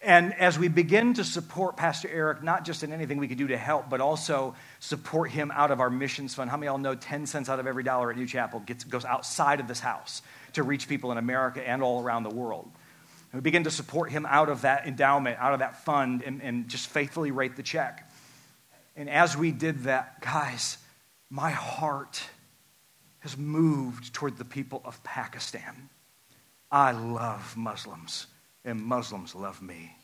[0.00, 3.48] And as we begin to support Pastor Eric, not just in anything we could do
[3.48, 6.48] to help, but also support him out of our missions fund.
[6.48, 8.84] How many of y'all know 10 cents out of every dollar at New Chapel gets,
[8.84, 10.22] goes outside of this house
[10.54, 12.70] to reach people in America and all around the world?
[13.32, 16.40] And we begin to support him out of that endowment, out of that fund, and,
[16.40, 18.03] and just faithfully rate the check.
[18.96, 20.78] And as we did that, guys,
[21.30, 22.22] my heart
[23.20, 25.88] has moved toward the people of Pakistan.
[26.70, 28.26] I love Muslims,
[28.64, 29.96] and Muslims love me.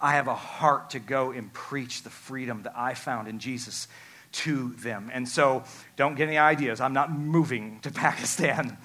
[0.00, 3.88] I have a heart to go and preach the freedom that I found in Jesus
[4.32, 5.10] to them.
[5.12, 5.64] And so
[5.96, 6.80] don't get any ideas.
[6.80, 8.76] I'm not moving to Pakistan.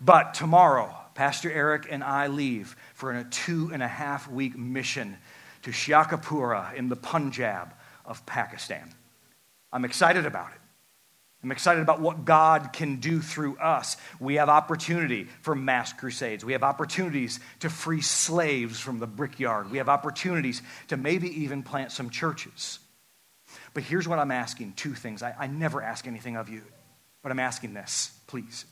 [0.00, 5.16] But tomorrow, Pastor Eric and I leave for a two and a half week mission
[5.62, 7.74] to Sheikhupura in the Punjab
[8.12, 8.92] of Pakistan.
[9.72, 10.58] I'm excited about it.
[11.42, 13.96] I'm excited about what God can do through us.
[14.20, 16.44] We have opportunity for mass crusades.
[16.44, 19.70] We have opportunities to free slaves from the brickyard.
[19.70, 22.78] We have opportunities to maybe even plant some churches.
[23.72, 25.22] But here's what I'm asking two things.
[25.22, 26.62] I, I never ask anything of you,
[27.22, 28.66] but I'm asking this, please.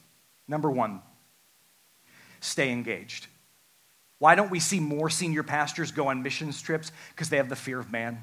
[0.46, 1.00] Number one,
[2.40, 3.26] stay engaged.
[4.18, 6.92] Why don't we see more senior pastors go on missions trips?
[7.14, 8.22] Because they have the fear of man.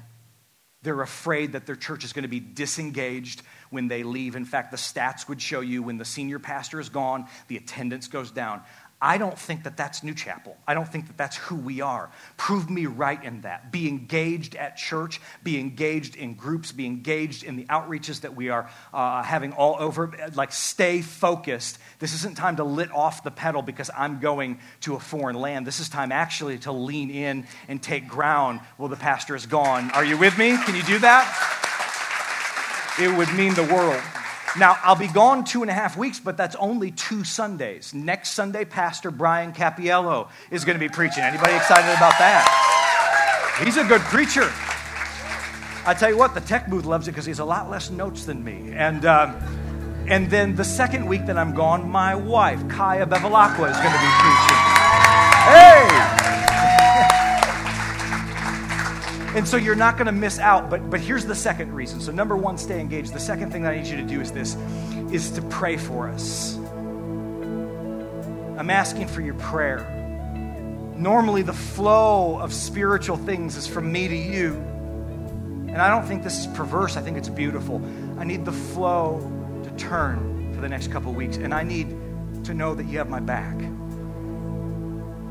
[0.82, 4.36] They're afraid that their church is going to be disengaged when they leave.
[4.36, 8.06] In fact, the stats would show you when the senior pastor is gone, the attendance
[8.06, 8.62] goes down.
[9.00, 10.56] I don't think that that's New Chapel.
[10.66, 12.10] I don't think that that's who we are.
[12.36, 13.70] Prove me right in that.
[13.70, 18.48] Be engaged at church, be engaged in groups, be engaged in the outreaches that we
[18.48, 20.12] are uh, having all over.
[20.34, 21.78] Like, stay focused.
[22.00, 25.64] This isn't time to lit off the pedal because I'm going to a foreign land.
[25.64, 29.92] This is time actually to lean in and take ground while the pastor is gone.
[29.92, 30.56] Are you with me?
[30.64, 31.24] Can you do that?
[33.00, 34.02] It would mean the world.
[34.56, 37.92] Now, I'll be gone two and a half weeks, but that's only two Sundays.
[37.92, 41.22] Next Sunday, Pastor Brian Capiello is going to be preaching.
[41.22, 43.60] Anybody excited about that?
[43.62, 44.50] He's a good preacher.
[45.86, 48.24] I tell you what, the tech booth loves it because he's a lot less notes
[48.24, 48.72] than me.
[48.72, 49.36] And, um,
[50.08, 54.00] and then the second week that I'm gone, my wife, Kaya Bevilacqua, is going to
[54.00, 54.58] be preaching.
[55.44, 56.17] Hey!
[59.34, 60.70] And so you're not going to miss out.
[60.70, 62.00] But, but here's the second reason.
[62.00, 63.12] So, number one, stay engaged.
[63.12, 64.56] The second thing that I need you to do is this
[65.12, 66.56] is to pray for us.
[68.58, 69.94] I'm asking for your prayer.
[70.96, 74.54] Normally, the flow of spiritual things is from me to you.
[75.68, 76.96] And I don't think this is perverse.
[76.96, 77.80] I think it's beautiful.
[78.18, 79.20] I need the flow
[79.62, 81.36] to turn for the next couple weeks.
[81.36, 81.90] And I need
[82.44, 83.54] to know that you have my back.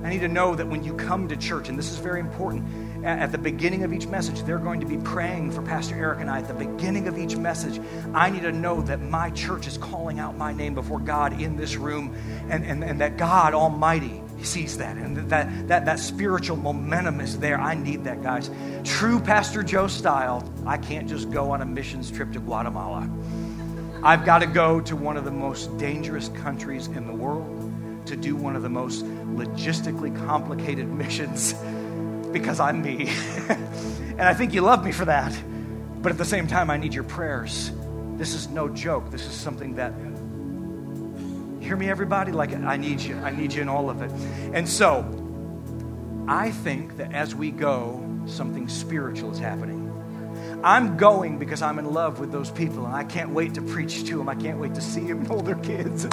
[0.03, 2.65] I need to know that when you come to church, and this is very important,
[3.03, 6.29] at the beginning of each message, they're going to be praying for Pastor Eric and
[6.29, 6.39] I.
[6.39, 7.79] At the beginning of each message,
[8.13, 11.55] I need to know that my church is calling out my name before God in
[11.57, 12.15] this room
[12.49, 17.39] and, and, and that God Almighty sees that and that, that, that spiritual momentum is
[17.39, 17.59] there.
[17.59, 18.49] I need that, guys.
[18.83, 23.09] True Pastor Joe style, I can't just go on a missions trip to Guatemala.
[24.03, 27.63] I've got to go to one of the most dangerous countries in the world
[28.05, 31.53] to do one of the most logistically complicated missions
[32.31, 33.09] because I'm me.
[33.49, 35.37] and I think you love me for that.
[36.01, 37.71] But at the same time, I need your prayers.
[38.15, 39.11] This is no joke.
[39.11, 39.93] This is something that
[41.61, 43.17] hear me everybody like I need you.
[43.17, 44.11] I need you in all of it.
[44.53, 45.05] And so,
[46.27, 49.83] I think that as we go, something spiritual is happening.
[50.63, 54.05] I'm going because I'm in love with those people and I can't wait to preach
[54.05, 54.27] to them.
[54.27, 56.07] I can't wait to see them and hold their kids.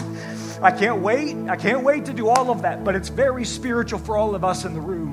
[0.61, 1.37] I can't wait.
[1.49, 4.45] I can't wait to do all of that, but it's very spiritual for all of
[4.45, 5.04] us in the room.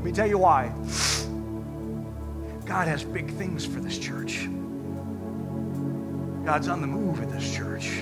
[0.00, 0.72] Let me tell you why.
[2.64, 4.48] God has big things for this church.
[6.42, 8.00] God's on the move in this church.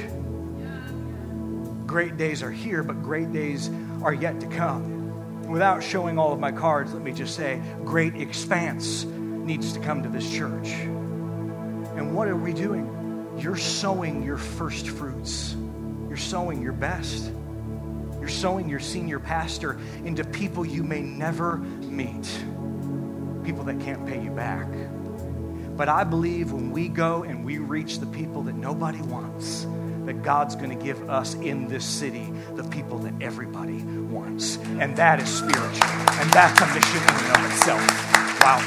[1.88, 3.68] Great days are here, but great days
[4.01, 5.51] are yet to come.
[5.51, 10.05] Without showing all of my cards, let me just say great expanse needs to come
[10.05, 10.68] to this church.
[10.68, 13.34] And what are we doing?
[13.38, 15.57] You're sowing your first fruits,
[16.07, 17.32] you're sowing your best.
[18.28, 22.28] You're sowing your senior pastor into people you may never meet,
[23.42, 24.68] people that can't pay you back.
[25.78, 29.66] But I believe when we go and we reach the people that nobody wants,
[30.04, 34.58] that God's going to give us in this city the people that everybody wants.
[34.78, 35.88] And that is spiritual.
[35.88, 37.80] And that's a mission in and of itself.
[38.42, 38.62] Wow.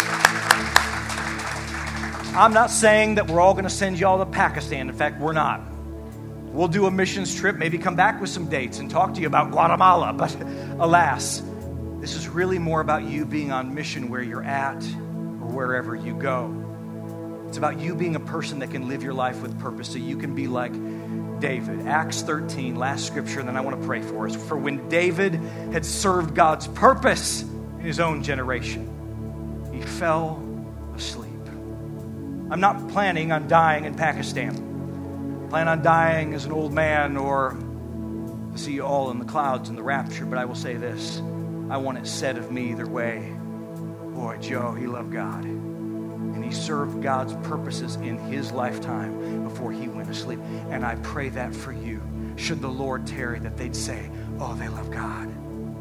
[2.36, 4.90] I'm not saying that we're all going to send y'all to Pakistan.
[4.90, 5.71] In fact, we're not.
[6.52, 9.28] We'll do a missions trip, maybe come back with some dates and talk to you
[9.28, 10.12] about Guatemala.
[10.18, 10.36] But
[10.80, 11.42] alas,
[12.02, 16.14] this is really more about you being on mission where you're at or wherever you
[16.14, 16.54] go.
[17.48, 20.18] It's about you being a person that can live your life with purpose so you
[20.18, 20.74] can be like
[21.40, 21.88] David.
[21.88, 24.36] Acts 13, last scripture, and then I want to pray for us.
[24.36, 25.36] For when David
[25.72, 28.90] had served God's purpose in his own generation,
[29.74, 30.44] he fell
[30.96, 31.32] asleep.
[32.50, 34.71] I'm not planning on dying in Pakistan
[35.52, 37.58] plan on dying as an old man or
[38.56, 41.22] see you all in the clouds in the rapture, but I will say this.
[41.70, 43.36] I want it said of me either way.
[44.14, 45.44] Boy, Joe, he loved God.
[45.44, 50.40] And he served God's purposes in his lifetime before he went to sleep.
[50.70, 52.02] And I pray that for you.
[52.38, 55.28] Should the Lord tarry, that they'd say, Oh, they love God.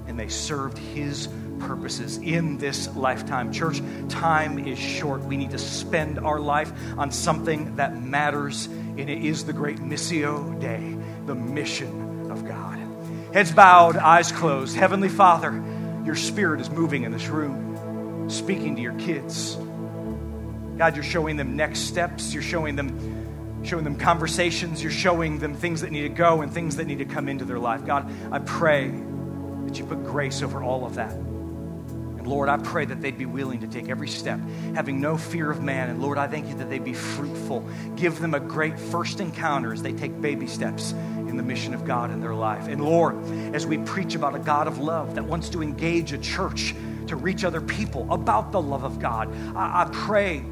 [0.09, 1.29] And they served his
[1.61, 3.53] purposes in this lifetime.
[3.53, 5.23] Church, time is short.
[5.23, 8.69] We need to spend our life on something that matters
[8.99, 12.79] and it is the great Missio Dei, the mission of God.
[13.33, 14.77] Heads bowed, eyes closed.
[14.77, 15.63] Heavenly Father,
[16.05, 19.57] your spirit is moving in this room, speaking to your kids.
[20.77, 22.33] God, you're showing them next steps.
[22.33, 24.83] You're showing them, showing them conversations.
[24.83, 27.45] You're showing them things that need to go and things that need to come into
[27.45, 27.85] their life.
[27.85, 28.89] God, I pray
[29.67, 31.15] that you put grace over all of that.
[32.31, 34.39] Lord, I pray that they'd be willing to take every step,
[34.77, 35.91] having no fear of man.
[35.91, 37.69] And Lord, I thank you that they'd be fruitful.
[37.97, 41.85] Give them a great first encounter as they take baby steps in the mission of
[41.85, 42.69] God in their life.
[42.69, 43.17] And Lord,
[43.53, 46.73] as we preach about a God of love that wants to engage a church
[47.09, 50.45] to reach other people about the love of God, I, I pray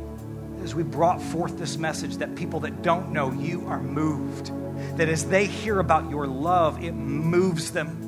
[0.64, 4.50] as we brought forth this message that people that don't know you are moved.
[4.98, 8.07] That as they hear about your love, it moves them.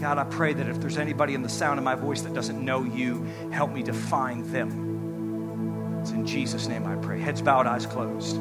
[0.00, 2.64] God, I pray that if there's anybody in the sound of my voice that doesn't
[2.64, 5.98] know you, help me to find them.
[6.00, 7.20] It's in Jesus' name I pray.
[7.20, 8.40] Heads bowed, eyes closed.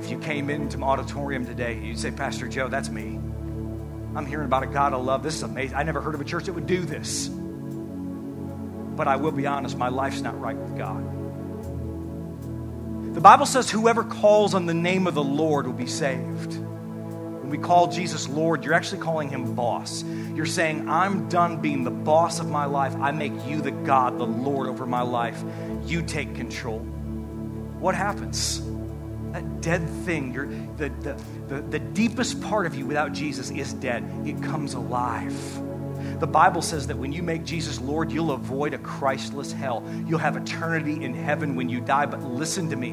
[0.00, 3.18] If you came into my auditorium today, you'd say, Pastor Joe, that's me.
[4.14, 5.22] I'm hearing about a God of love.
[5.22, 5.76] This is amazing.
[5.76, 7.28] I never heard of a church that would do this.
[7.28, 11.02] But I will be honest, my life's not right with God.
[13.14, 16.58] The Bible says, whoever calls on the name of the Lord will be saved.
[17.54, 20.02] We call Jesus Lord, you're actually calling him boss.
[20.34, 22.96] You're saying, I'm done being the boss of my life.
[22.96, 25.40] I make you the God, the Lord over my life.
[25.84, 26.80] You take control.
[26.80, 28.60] What happens?
[29.30, 30.32] That dead thing,
[30.76, 34.02] the, the, the, the deepest part of you without Jesus is dead.
[34.26, 35.32] It comes alive.
[36.18, 39.88] The Bible says that when you make Jesus Lord, you'll avoid a Christless hell.
[40.08, 42.06] You'll have eternity in heaven when you die.
[42.06, 42.90] But listen to me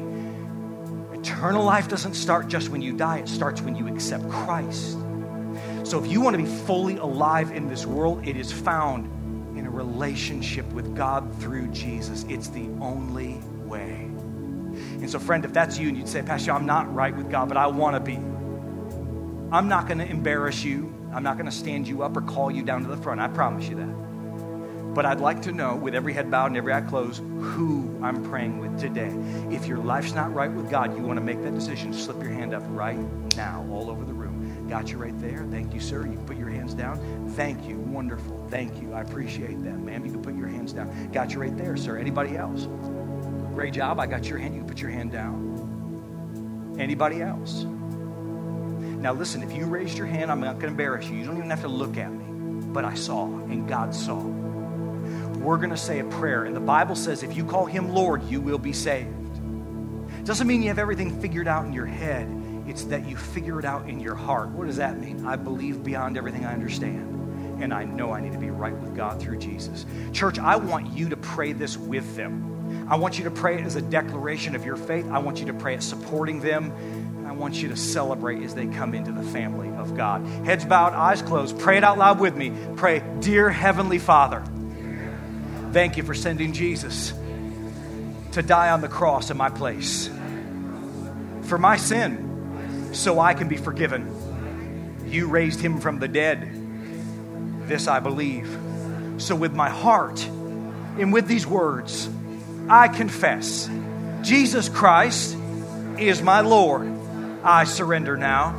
[1.42, 4.96] eternal life doesn't start just when you die, it starts when you accept Christ.
[5.82, 9.06] So if you want to be fully alive in this world, it is found
[9.58, 12.24] in a relationship with God through Jesus.
[12.28, 14.02] It's the only way.
[15.00, 17.48] And so, friend, if that's you and you'd say, Pastor, I'm not right with God,
[17.48, 18.14] but I want to be,
[19.50, 20.94] I'm not going to embarrass you.
[21.12, 23.20] I'm not going to stand you up or call you down to the front.
[23.20, 24.01] I promise you that.
[24.94, 28.22] But I'd like to know, with every head bowed and every eye closed, who I'm
[28.24, 29.10] praying with today.
[29.50, 32.32] If your life's not right with God, you want to make that decision, slip your
[32.32, 32.98] hand up right
[33.34, 34.68] now, all over the room.
[34.68, 35.46] Got you right there.
[35.50, 36.06] Thank you, sir.
[36.06, 37.30] You can put your hands down.
[37.30, 37.76] Thank you.
[37.78, 38.46] Wonderful.
[38.50, 38.92] Thank you.
[38.92, 40.04] I appreciate that, ma'am.
[40.04, 41.10] You can put your hands down.
[41.10, 41.96] Got you right there, sir.
[41.96, 42.68] Anybody else?
[43.54, 43.98] Great job.
[43.98, 44.54] I got your hand.
[44.54, 46.76] You can put your hand down.
[46.78, 47.64] Anybody else?
[47.64, 51.16] Now, listen, if you raised your hand, I'm not going to embarrass you.
[51.16, 52.24] You don't even have to look at me.
[52.72, 54.41] But I saw, and God saw.
[55.42, 56.44] We're going to say a prayer.
[56.44, 59.10] And the Bible says if you call him Lord, you will be saved.
[60.24, 62.28] Doesn't mean you have everything figured out in your head,
[62.68, 64.50] it's that you figure it out in your heart.
[64.50, 65.26] What does that mean?
[65.26, 67.60] I believe beyond everything I understand.
[67.60, 69.84] And I know I need to be right with God through Jesus.
[70.12, 72.86] Church, I want you to pray this with them.
[72.88, 75.06] I want you to pray it as a declaration of your faith.
[75.10, 76.72] I want you to pray it supporting them.
[77.26, 80.24] I want you to celebrate as they come into the family of God.
[80.44, 81.58] Heads bowed, eyes closed.
[81.58, 82.52] Pray it out loud with me.
[82.76, 84.44] Pray, Dear Heavenly Father,
[85.72, 87.12] thank you for sending Jesus
[88.32, 90.08] to die on the cross in my place
[91.52, 95.02] for my sin so I can be forgiven.
[95.06, 96.50] You raised him from the dead.
[97.68, 98.48] This I believe.
[99.18, 102.08] So, with my heart and with these words,
[102.70, 103.68] I confess
[104.22, 105.36] Jesus Christ
[105.98, 106.90] is my Lord
[107.44, 108.58] I surrender now.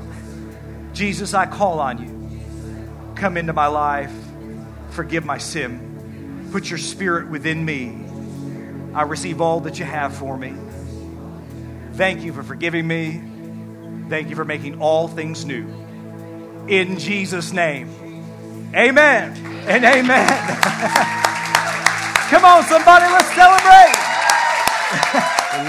[0.93, 3.15] Jesus, I call on you.
[3.15, 4.13] Come into my life.
[4.91, 5.82] Forgive my sin.
[6.53, 7.99] Put your spirit within me.
[8.93, 10.53] I receive all that you have for me.
[11.93, 13.23] Thank you for forgiving me.
[14.07, 15.65] Thank you for making all things new.
[16.67, 17.89] In Jesus' name,
[18.75, 19.35] amen
[19.67, 20.27] and amen.
[22.29, 23.95] Come on, somebody, let's celebrate.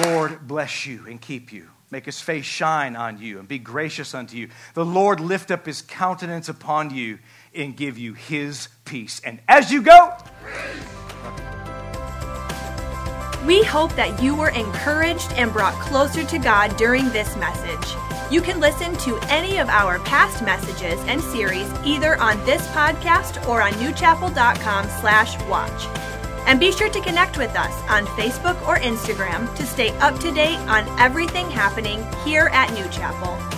[0.03, 3.59] the Lord bless you and keep you make his face shine on you and be
[3.59, 4.49] gracious unto you.
[4.75, 7.21] The Lord lift up his countenance upon you
[7.55, 9.21] and give you his peace.
[9.25, 10.17] And as you go,
[13.47, 17.95] we hope that you were encouraged and brought closer to God during this message.
[18.31, 23.47] You can listen to any of our past messages and series either on this podcast
[23.47, 25.87] or on newchapel.com slash watch.
[26.47, 30.33] And be sure to connect with us on Facebook or Instagram to stay up to
[30.33, 33.54] date on everything happening here at New Chapel.